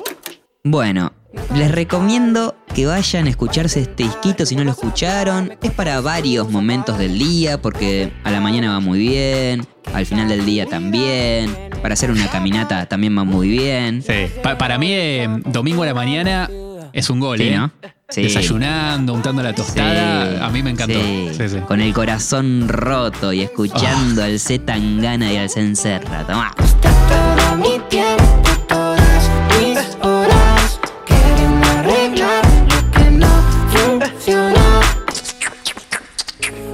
[0.64, 1.12] Bueno,
[1.54, 5.52] les recomiendo que vayan a escucharse este disquito si no lo escucharon.
[5.62, 10.28] Es para varios momentos del día, porque a la mañana va muy bien, al final
[10.28, 14.02] del día también, para hacer una caminata también va muy bien.
[14.02, 14.26] Sí.
[14.42, 16.50] Pa- para mí, eh, domingo a la mañana
[16.92, 17.56] es un gol, Sí, ¿eh?
[17.56, 17.70] ¿no?
[18.10, 18.22] Sí.
[18.22, 20.98] Desayunando, untando la tostada, Sí, a mí me encantó.
[20.98, 21.28] sí.
[21.36, 21.58] Sí, sí.
[21.66, 26.26] Con el corazón roto y escuchando al Z Tangana y al Cencerra.
[26.26, 26.52] Tomá.
[26.80, 28.24] Todo mi tiempo,
[28.66, 33.28] todas mis horas quieren arreglar lo que no
[33.68, 34.80] funciona.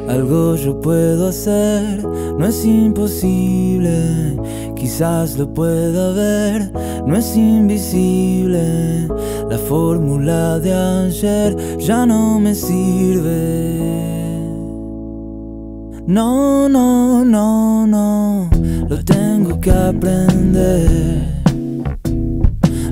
[0.09, 4.37] Algo yo puedo hacer, no es imposible.
[4.85, 6.71] Quizás lo pueda ver,
[7.07, 9.09] no es invisible.
[9.49, 13.81] La fórmula de ayer ya no me sirve.
[16.07, 18.51] No, no, no, no,
[18.87, 21.34] lo tengo que aprender.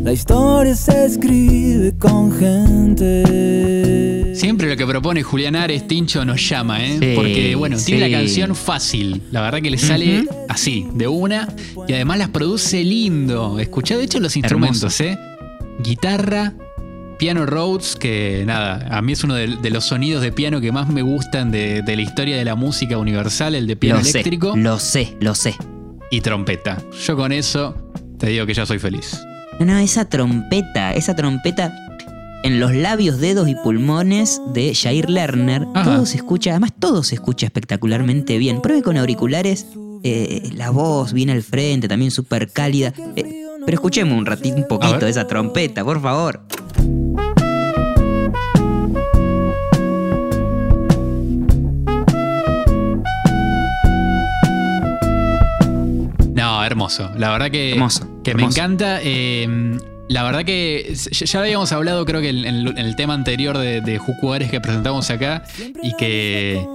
[0.03, 4.33] La historia se escribe con gente.
[4.35, 6.97] Siempre lo que propone Julián Ares, Tincho, nos llama, ¿eh?
[7.01, 9.23] Sí, Porque, bueno, tiene la canción fácil.
[9.31, 11.49] La verdad que le sale así, de una.
[11.87, 13.61] Y además las produce lindo.
[13.61, 15.17] Escuchá, de hecho, los instrumentos, ¿eh?
[15.85, 16.53] Guitarra,
[17.19, 20.73] piano Rhodes, que nada, a mí es uno de, de los sonidos de piano que
[20.73, 24.05] más me gustan de, de la historia de la música universal, el de piano Lo
[24.05, 24.57] sé, eléctrico.
[24.57, 25.55] lo sé, lo sé.
[26.11, 26.83] Y trompeta.
[27.07, 27.77] Yo con eso
[28.19, 29.21] te digo que ya soy feliz.
[29.65, 31.73] No, no, esa trompeta, esa trompeta
[32.43, 35.85] en los labios, dedos y pulmones de Jair Lerner, Ajá.
[35.85, 38.61] todo se escucha, además todo se escucha espectacularmente bien.
[38.61, 39.69] Pruebe con auriculares,
[40.03, 42.93] eh, la voz viene al frente, también súper cálida.
[43.15, 46.41] Eh, pero escuchemos un ratito, un poquito de esa trompeta, por favor.
[56.67, 57.11] Hermoso.
[57.17, 59.01] La verdad que, Hermoso, que me encanta.
[59.03, 63.81] eh, la verdad que ya habíamos hablado, creo que en, en el- tema anterior de,
[63.81, 65.45] de Juku Ares que presentamos acá,
[65.83, 66.67] y que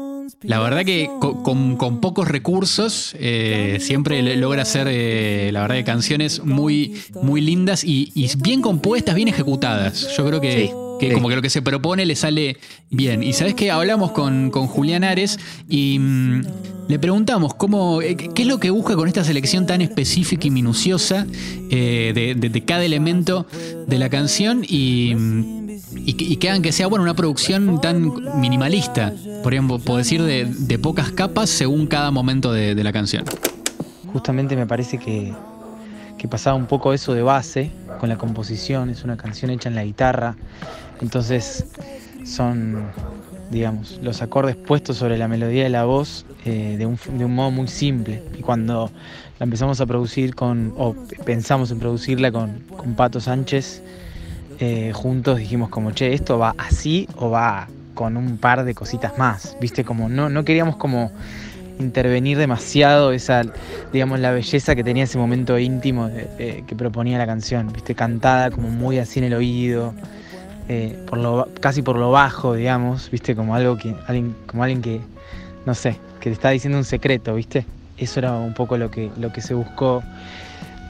[0.42, 5.76] la verdad que co- con, con pocos recursos eh, siempre logra hacer, eh, la verdad,
[5.76, 10.16] que canciones muy, muy lindas y, y bien compuestas, bien ejecutadas.
[10.18, 11.14] Yo creo que, Sí, que sí.
[11.14, 12.58] como que lo que se propone le sale
[12.90, 13.24] bien.
[13.24, 16.42] Y sabes que hablamos con, con Julián Ares y mm,
[16.88, 20.52] le preguntamos cómo, eh, qué es lo que busca con esta selección tan específica y
[20.52, 21.26] minuciosa
[21.70, 23.46] eh, de, de- de cada elemento
[23.88, 25.68] de la canción y, mm,
[26.06, 30.22] y que, y que hagan que sea bueno una producción tan minimalista, podríamos puedo decir
[30.24, 33.26] de, de pocas capas según cada momento de, de la canción.
[34.14, 35.34] Justamente me parece que,
[36.18, 39.76] que pasaba un poco eso de base con la composición, es una canción hecha en
[39.76, 40.36] la guitarra,
[41.02, 41.66] entonces
[42.26, 42.84] son,
[43.50, 47.34] digamos, los acordes puestos sobre la melodía de la voz eh, de, un, de un
[47.34, 48.22] modo muy simple.
[48.38, 48.92] Y cuando
[49.40, 53.82] la empezamos a producir con, o pensamos en producirla con, con Pato Sánchez,
[54.60, 59.18] eh, juntos dijimos como, che, esto va así o va con un par de cositas
[59.18, 61.12] más, viste, como no, no queríamos como
[61.80, 63.44] intervenir demasiado esa,
[63.92, 68.70] digamos, la belleza que tenía ese momento íntimo que proponía la canción, viste, cantada como
[68.70, 69.94] muy así en el oído,
[70.70, 74.82] eh, por lo, casi por lo bajo, digamos, viste, como algo que, alguien, como alguien
[74.82, 75.02] que,
[75.66, 77.66] no sé, que te está diciendo un secreto, viste.
[77.98, 80.04] Eso era un poco lo que, lo que se buscó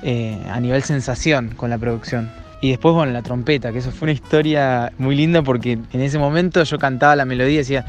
[0.03, 2.29] eh, a nivel sensación con la producción.
[2.59, 6.17] Y después, bueno, la trompeta, que eso fue una historia muy linda porque en ese
[6.17, 7.85] momento yo cantaba la melodía y decía.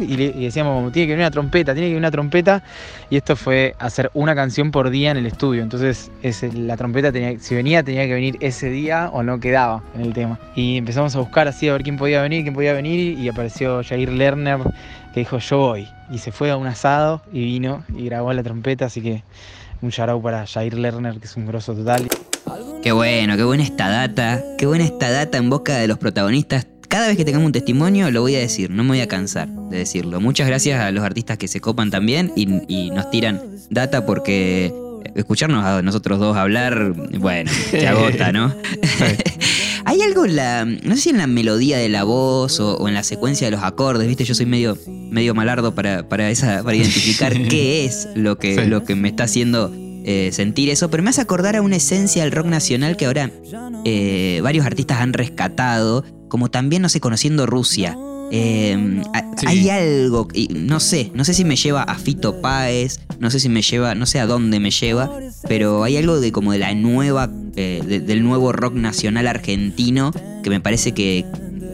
[0.00, 2.64] Y, decíamos, tiene que venir una trompeta, tiene que venir una trompeta.
[3.10, 5.62] Y esto fue hacer una canción por día en el estudio.
[5.62, 6.10] Entonces,
[6.54, 10.12] la trompeta, tenía, si venía, tenía que venir ese día o no quedaba en el
[10.12, 10.40] tema.
[10.56, 13.18] Y empezamos a buscar así a ver quién podía venir, quién podía venir.
[13.18, 14.58] Y apareció Jair Lerner,
[15.14, 15.88] que dijo, yo voy.
[16.10, 18.86] Y se fue a un asado y vino y grabó la trompeta.
[18.86, 19.22] Así que
[19.80, 22.08] un shout para Jair Lerner, que es un grosso total.
[22.82, 24.42] Qué bueno, qué buena esta data.
[24.58, 26.66] Qué buena esta data en boca de los protagonistas.
[26.88, 29.48] Cada vez que tengamos un testimonio lo voy a decir, no me voy a cansar
[29.48, 30.20] de decirlo.
[30.20, 33.40] Muchas gracias a los artistas que se copan también y, y nos tiran
[33.70, 34.74] data porque
[35.14, 38.52] escucharnos a nosotros dos hablar, bueno, se agota, ¿no?
[39.84, 42.88] Hay algo en la, no sé si en la melodía de la voz o, o
[42.88, 46.62] en la secuencia de los acordes, viste, yo soy medio, medio malardo para, para, esa,
[46.62, 48.66] para identificar qué es lo que, Sí.
[48.66, 49.72] lo que me está haciendo
[50.04, 53.30] eh, sentir eso, pero me hace acordar a una esencia del rock nacional que ahora
[53.84, 57.96] eh, varios artistas han rescatado, como también, no sé, conociendo Rusia.
[58.30, 59.02] Eh,
[59.38, 59.46] Sí.
[59.48, 63.40] Hay algo, y no sé, no sé si me lleva a Fito Páez, no sé
[63.40, 65.10] si me lleva, no sé a dónde me lleva,
[65.48, 70.12] pero hay algo de como de la nueva, eh, de- del nuevo rock nacional argentino
[70.44, 71.24] que me parece que,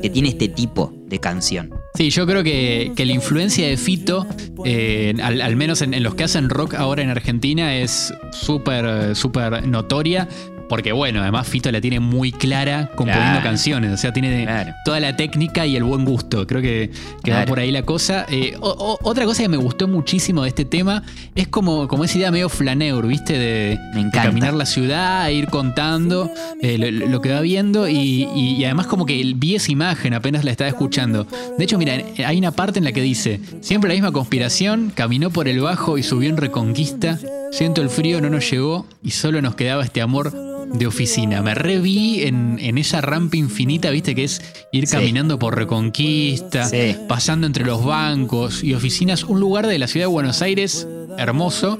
[0.03, 1.71] que tiene este tipo de canción.
[1.95, 4.27] Sí, yo creo que, que la influencia de Fito,
[4.65, 10.29] eh, al, menos en, los que hacen rock ahora en Argentina, es súper, súper notoria.
[10.69, 13.43] Porque bueno, además Fito la tiene muy clara componiendo Claro.
[13.45, 13.93] canciones.
[13.93, 14.73] O sea, tiene Claro.
[14.85, 16.47] toda la técnica y el buen gusto.
[16.47, 16.91] Creo que,
[17.23, 18.27] que va por ahí la cosa.
[18.29, 21.03] Eh, o- o- otra cosa que me gustó muchísimo de este tema
[21.35, 23.33] es como, como esa idea medio flaneur, ¿viste?
[23.39, 27.97] De, de caminar la ciudad, ir contando eh, lo, lo que va viendo y,
[28.35, 31.27] y- y además como que vi esa imagen apenas la estaba escuchando.
[31.57, 31.95] De hecho, mira,
[32.27, 35.99] hay una parte en la que dice, siempre la misma conspiración, caminó por el bajo
[35.99, 37.19] y subió en Reconquista,
[37.53, 40.33] siento el frío, no nos llegó y solo nos quedaba este amor
[40.73, 41.43] de oficina.
[41.43, 44.41] Me reví en, en esa rampa infinita, viste, que es
[44.73, 44.97] ir Sí.
[44.97, 46.97] caminando por Reconquista, Sí.
[47.09, 51.79] pasando entre los bancos y oficinas, un lugar de la ciudad de Buenos Aires hermoso,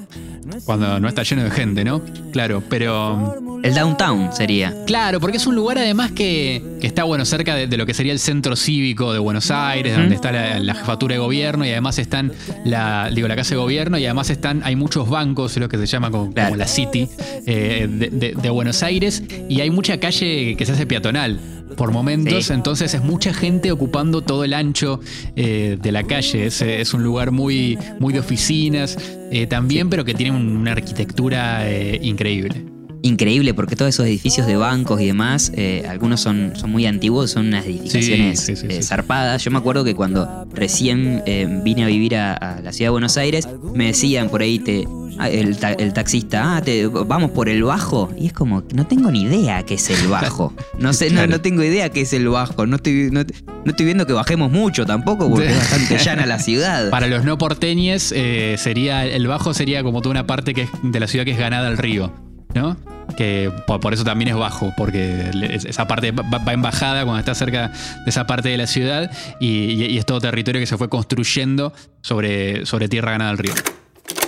[0.65, 2.01] cuando no está lleno de gente, ¿no?
[2.33, 4.75] Claro, pero El downtown sería.
[4.87, 7.93] Claro, porque es un lugar además que, que está bueno cerca de, de lo que
[7.95, 11.71] sería el centro cívico de Buenos Aires, donde está la, la jefatura de gobierno y
[11.71, 12.33] además están
[12.65, 15.77] la, digo, la casa de gobierno y además están, hay muchos bancos, es lo que
[15.79, 17.09] se llama como, la City
[17.47, 21.39] eh, de, de- de Buenos Aires y hay mucha calle que se hace peatonal
[21.77, 22.53] por momentos, Sí.
[22.53, 25.01] entonces es mucha gente ocupando todo el ancho
[25.37, 26.47] eh, de la calle.
[26.47, 28.97] Es, es un lugar muy, muy de oficinas
[29.31, 32.65] eh, también, pero que tiene un- una arquitectura eh, increíble.
[33.03, 37.31] Increíble porque todos esos edificios de bancos y demás, eh, algunos son, son muy antiguos,
[37.31, 39.45] son unas edificaciones Sí, sí, sí, eh, zarpadas.
[39.45, 42.91] Yo me acuerdo que cuando recién eh, vine a vivir a, a la ciudad de
[42.93, 44.87] Buenos Aires, me decían por ahí te,
[45.19, 48.11] ah, el, ta- el taxista, ah, te, vamos por el bajo.
[48.19, 50.53] Y es como, no tengo ni idea qué es el bajo.
[50.79, 51.31] No sé, no, Claro.
[51.31, 52.67] no tengo idea qué es el bajo.
[52.67, 56.41] No estoy, no, no estoy viendo que bajemos mucho tampoco porque es bastante llana la
[56.41, 56.91] ciudad.
[56.91, 60.71] Para los no porteñes, eh, sería el bajo sería como toda una parte que es
[60.83, 62.13] de la ciudad que es ganada al río,
[62.55, 62.77] ¿no?
[63.17, 65.31] Que por, por eso también es bajo, porque
[65.67, 69.47] esa parte va, en bajada cuando está cerca de esa parte de la ciudad y,
[69.49, 71.73] y- y es todo territorio que se fue construyendo
[72.03, 73.55] sobre, sobre tierra ganada al río.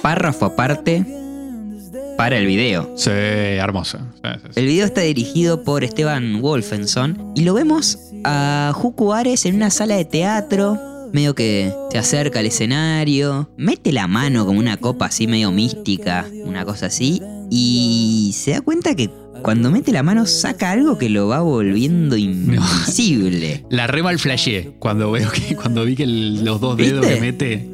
[0.03, 1.05] Párrafo aparte,
[2.17, 2.91] para el video.
[2.97, 3.99] Sí, hermoso.
[3.99, 4.61] Sí, sí, sí.
[4.61, 9.71] El video está dirigido por Esteban Wolfenson y lo vemos a Juku Ares en una
[9.71, 10.79] sala de teatro,
[11.13, 16.27] medio que se acerca al escenario, mete la mano como una copa así medio mística,
[16.45, 19.11] una cosa así, y se da cuenta que
[19.43, 22.17] cuando mete la mano saca algo que lo va volviendo
[22.85, 23.65] invisible.
[23.71, 27.15] La re mal flashé cuando veo que cuando vi que el- los dos dedos ¿Viste?
[27.15, 27.69] que mete.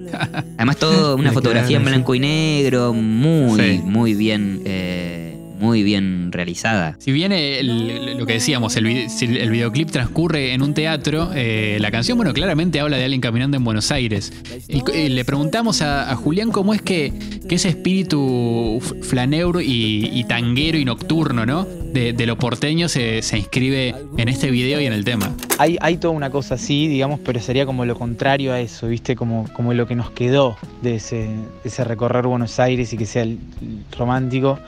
[0.56, 3.80] Además todo una fotografía en blanco y negro, muy, Sí.
[3.84, 5.25] muy bien, eh,
[5.58, 6.96] muy bien realizada.
[6.98, 11.90] Si bien el- lo que decíamos, el, el videoclip transcurre en un teatro, eh, la
[11.90, 14.32] canción, bueno, claramente habla de alguien caminando en Buenos Aires.
[14.68, 17.12] Y, eh, le preguntamos a, a Julián cómo es que,
[17.48, 21.64] que ese espíritu flaneuro y, y tanguero y nocturno, ¿no?
[21.64, 25.34] De, de lo porteño se, se inscribe en este video y en el tema.
[25.58, 29.16] Hay, hay toda una cosa así, digamos, pero sería como lo contrario a eso, ¿viste?
[29.16, 33.06] Como, como lo que nos quedó de ese, de ese recorrer Buenos Aires y que
[33.06, 34.58] sea el- el romántico.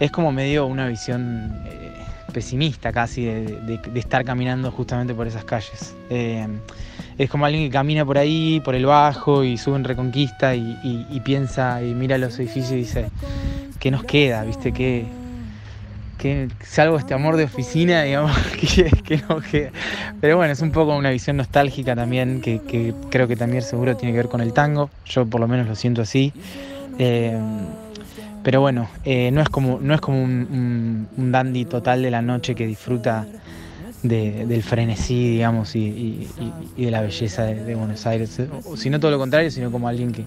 [0.00, 1.92] Es como medio una visión eh,
[2.32, 5.94] pesimista casi de, estar caminando justamente por esas calles.
[6.10, 6.46] Eh,
[7.18, 11.20] es como alguien que camina por ahí, por el bajo y sube en Reconquista y,
[11.24, 13.08] piensa y mira los edificios y dice,
[13.78, 14.44] ¿qué nos queda?
[14.44, 14.72] ¿Viste?
[14.72, 15.06] ¿Qué,
[16.18, 19.70] que salvo este amor de oficina, digamos, que, que queda.
[20.20, 23.96] Pero bueno, es un poco una visión nostálgica también, que, que creo que también seguro
[23.96, 24.90] tiene que ver con el tango.
[25.06, 26.32] Yo por lo menos lo siento así.
[26.98, 27.38] Eh,
[28.46, 32.54] pero bueno, eh, no es como, no es como un, dandy total de la noche
[32.54, 33.26] que disfruta
[34.04, 36.28] de- del frenesí, digamos, y,
[36.76, 38.40] de la belleza de, Buenos Aires.
[38.76, 40.22] Sino todo lo contrario, sino como alguien que,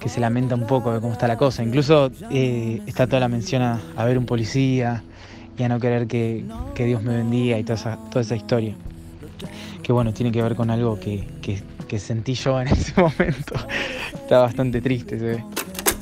[0.00, 1.62] que se lamenta un poco de cómo está la cosa.
[1.62, 5.04] Incluso eh, está toda la mención a, ver un policía
[5.56, 8.74] y a no querer que, que Dios me bendiga y toda esa, toda esa historia.
[9.84, 13.54] Que bueno, tiene que ver con algo que, que- que sentí yo en ese momento.
[14.24, 15.57] está bastante triste, se ve.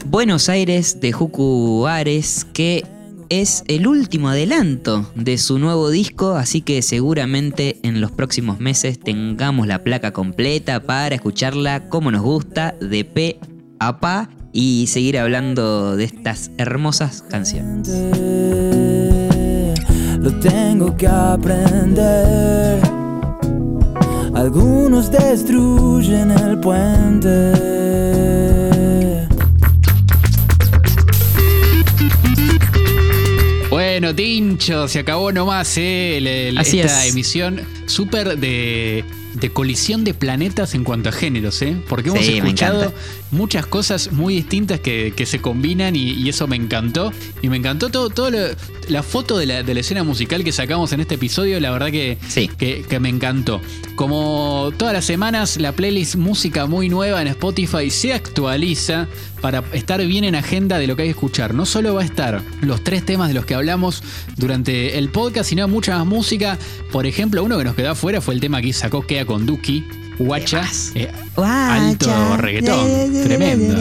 [0.09, 2.85] Buenos Aires de Juku Ares, que
[3.29, 9.01] es el último adelanto de su nuevo disco, así que seguramente en los próximos meses
[9.01, 13.41] tengamos la placa completa para escucharla como nos gusta, de pe
[13.81, 17.89] a pa, y seguir hablando de estas hermosas canciones.
[20.21, 22.81] Lo tengo que aprender.
[24.35, 28.06] Algunos destruyen el puente.
[34.89, 37.13] Se acabó nomás eh, el- el- Así esta es.
[37.13, 39.05] emisión súper de,
[39.41, 41.77] de colisión de planetas en cuanto a géneros, ¿eh?
[41.89, 42.93] Porque hemos Sí, escuchado
[43.31, 47.13] muchas cosas muy distintas que, que se combinan y, y eso me encantó.
[47.43, 48.39] Y me encantó todo, todo lo-
[48.89, 51.91] la foto de la, de la escena musical que sacamos en este episodio, la verdad
[51.91, 52.49] que, Sí.
[52.49, 53.61] que, que me encantó.
[53.97, 59.09] Como todas las semanas, la playlist música muy nueva en Spotify se actualiza
[59.41, 61.53] para estar bien en agenda de lo que hay que escuchar.
[61.55, 64.03] No solo va a estar los tres temas de los que hablamos
[64.37, 66.59] durante el podcast, sino mucha más música.
[66.91, 69.85] Por ejemplo, uno que nos quedó afuera fue el tema que sacó Kea con Duki,
[70.19, 70.65] Guacha.
[70.95, 73.75] Eh, alto reggaetón, tremendo.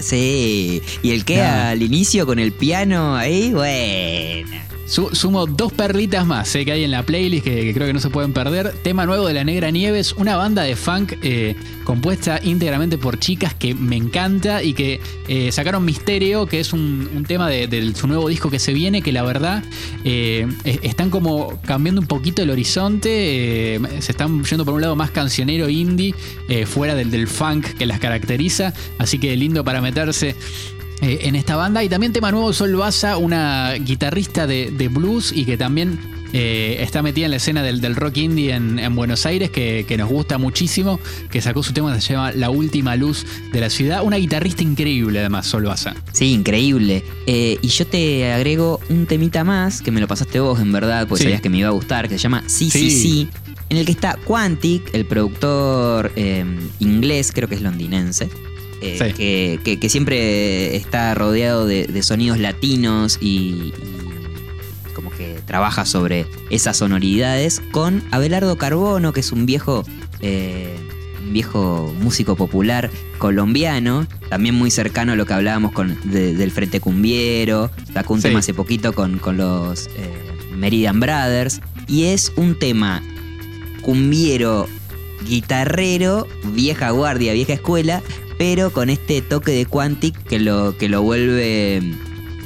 [0.00, 4.73] Sí, y el que al inicio con el piano ahí, bueno.
[4.86, 7.92] Su- sumo dos perlitas más eh, que hay en la playlist que, que creo que
[7.92, 8.72] no se pueden perder.
[8.82, 13.54] Tema nuevo de La Negra Nieves, una banda de funk eh, compuesta íntegramente por chicas
[13.54, 18.28] que me encanta y que eh, sacaron Misterio, que es un, tema de, su nuevo
[18.28, 19.62] disco que se viene, que la verdad
[20.04, 20.46] eh,
[20.82, 25.68] están como cambiando un poquito el horizonte, se están yendo por un lado más cancionero
[25.68, 26.14] indie,
[26.66, 30.36] fuera del, del funk que las caracteriza, así que lindo para meterse
[31.04, 31.82] eh, en esta banda.
[31.84, 35.98] Y también tema nuevo, Sol Baza, una guitarrista de, de blues y que también
[36.32, 39.84] eh, está metida en la escena del, del rock indie en, en Buenos Aires, que,
[39.86, 40.98] que nos gusta muchísimo,
[41.30, 44.02] que sacó su tema que se llama La Última Luz de la Ciudad.
[44.02, 45.94] Una guitarrista increíble además, Sol Baza.
[46.12, 47.04] Sí, increíble.
[47.26, 51.06] Eh, y yo te agrego un temita más, que me lo pasaste vos en verdad,
[51.06, 51.24] porque Sí.
[51.24, 53.00] sabías que me iba a gustar, que se llama Sí, sí, Sí.
[53.00, 53.28] sí,
[53.68, 56.44] en el que está Quantic, el productor eh,
[56.80, 58.28] inglés, creo que es londinense.
[58.84, 59.12] Eh, Sí.
[59.14, 63.72] que, que- que siempre está rodeado de, de sonidos latinos y,
[64.88, 69.84] y como que trabaja sobre esas sonoridades con Abelardo Carbono, que es un viejo,
[70.20, 70.76] eh,
[71.26, 76.50] un viejo músico popular colombiano, también muy cercano a lo que hablábamos con, de- del
[76.50, 78.28] Frente Cumbiero, sacó un Sí.
[78.28, 80.12] tema hace poquito con, con los eh,
[80.54, 83.02] Meridian Brothers, y es un tema
[83.82, 84.66] cumbiero,
[85.26, 88.02] guitarrero, vieja guardia, vieja escuela,
[88.38, 91.80] pero con este toque de Quantic que lo, que lo vuelve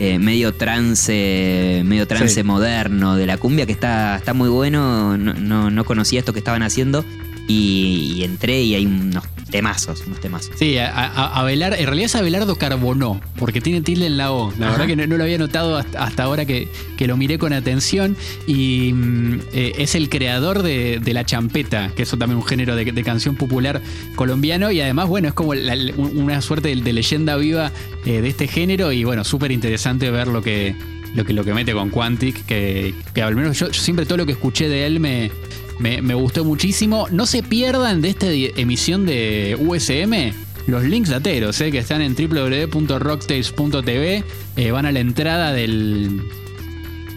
[0.00, 2.42] eh, medio trance, medio trance Sí.
[2.42, 5.16] moderno de la cumbia, que está, está muy bueno.
[5.16, 7.04] No, no, no conocía esto que estaban haciendo.
[7.48, 10.50] Y, y entré y hay unos temazos, unos temazos.
[10.58, 14.52] Sí, a, a- Abelar- en realidad es Abelardo Carbonó, porque tiene tilde en la O.
[14.58, 14.72] La Ajá.
[14.72, 16.68] verdad que no, no lo había notado hasta, hasta ahora que,
[16.98, 18.16] que lo miré con atención.
[18.46, 22.76] Y mm, eh, es el creador de, de la champeta, que es también un género
[22.76, 23.80] de, de canción popular
[24.14, 24.70] colombiano.
[24.70, 27.72] Y además, bueno, es como la- una suerte de, de leyenda viva
[28.04, 28.92] eh, de este género.
[28.92, 30.76] Y bueno, súper interesante ver lo que,
[31.14, 34.18] lo, que, lo que mete con Quantic, que, que al menos yo, yo siempre todo
[34.18, 35.30] lo que escuché de él me,
[35.78, 37.06] me, gustó muchísimo.
[37.10, 40.32] No se pierdan de esta emisión de USM.
[40.66, 44.24] Los links lateros, eh, que están en www.rocktails.tv,
[44.56, 46.20] eh, van a la entrada del,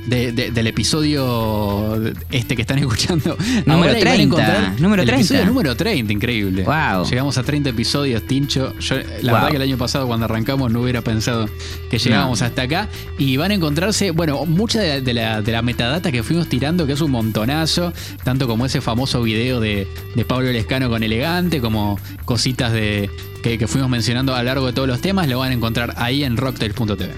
[0.07, 1.95] de- de- del episodio
[2.31, 3.37] este que están escuchando.
[3.65, 5.15] Número Ahora y van a 30, encontrar número el 30.
[5.25, 6.63] episodio número 30, increíble.
[6.63, 7.05] Wow.
[7.09, 8.73] Llegamos a 30 episodios, Tincho.
[8.79, 9.33] Yo, la Wow.
[9.33, 11.49] verdad que el año pasado cuando arrancamos no hubiera pensado
[11.89, 12.45] que llegábamos No.
[12.47, 12.89] hasta acá.
[13.17, 16.47] Y van a encontrarse, bueno, mucha de la, de la- de la metadata que fuimos
[16.47, 17.93] tirando, que es un montonazo,
[18.23, 23.09] tanto como ese famoso video de, de Pablo Lescano con Elegante, como cositas de
[23.43, 25.93] que, que fuimos mencionando a lo largo de todos los temas, lo van a encontrar
[25.97, 27.09] ahí en rocktail.tv.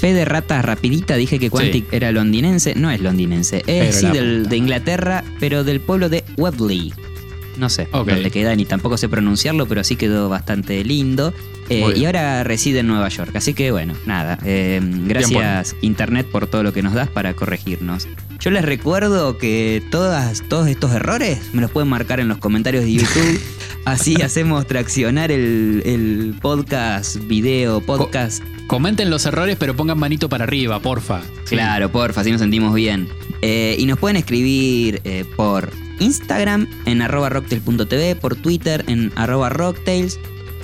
[0.00, 2.74] Fe de ratas rapidita, dije que Quantic era londinense.
[2.74, 6.92] No es londinense, Pero es sí del- de Inglaterra, pero del pueblo de Webley.
[7.56, 8.08] No sé Ok.
[8.10, 11.32] dónde queda, ni tampoco sé pronunciarlo, pero sí quedó bastante lindo.
[11.70, 13.34] Eh, y ahora reside en Nueva York.
[13.34, 14.38] Así que bueno, nada.
[14.44, 18.06] eh, gracias Internet por todo lo que nos das para corregirnos.
[18.38, 22.84] Yo les recuerdo que todas, todos estos errores me los pueden marcar en los comentarios
[22.84, 23.40] de YouTube.
[23.86, 28.42] Así hacemos traccionar el, el podcast, video, podcast.
[28.66, 31.22] Comenten los errores, pero pongan manito para arriba, porfa.
[31.48, 33.08] Claro, porfa, así nos sentimos bien.
[33.42, 39.50] Eh, y nos pueden escribir eh, por Instagram en arroba rocktails.tv, por Twitter en arroba
[39.50, 40.18] rocktails.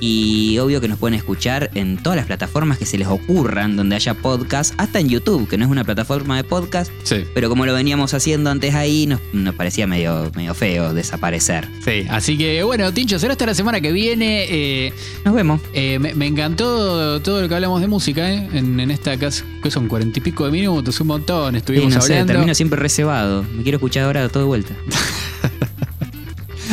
[0.05, 3.95] Y obvio que nos pueden escuchar en todas las plataformas que se les ocurran donde
[3.95, 7.23] haya podcast, hasta en YouTube, que no es una plataforma de podcast, Sí.
[7.35, 11.69] pero como lo veníamos haciendo antes ahí, nos, nos parecía medio, medio feo desaparecer.
[11.85, 14.47] Sí, así que bueno, Tincho, será hasta la semana que viene.
[14.51, 14.93] Eh,
[15.25, 15.61] Nos vemos.
[15.73, 18.49] eh, me, me encantó todo lo que hablamos de música, ¿eh?
[18.55, 21.95] En, en esta casa, que son cuarenta y pico de minutos, un montón, Sí, estuvimos
[21.95, 22.33] no sé, hablando.
[22.33, 23.45] termino siempre reservado.
[23.57, 24.75] Me quiero escuchar ahora todo de vuelta.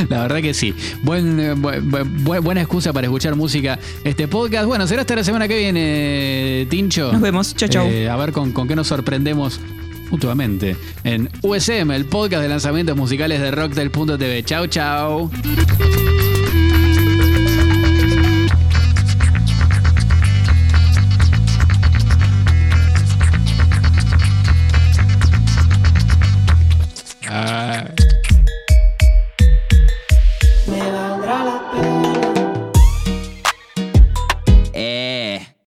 [0.09, 0.73] La verdad que sí.
[1.03, 4.65] Buen, eh, bu- bu- bu- buena excusa para escuchar música este podcast.
[4.65, 7.11] Bueno, será hasta la semana que viene, Tincho.
[7.11, 7.55] Nos vemos.
[7.55, 7.85] Chao, chao.
[7.87, 9.59] Eh, a ver con, con qué nos sorprendemos
[10.11, 14.43] mutuamente en USM, el podcast de lanzamientos musicales de Rocktail.tv.
[14.43, 15.29] Chau, chau.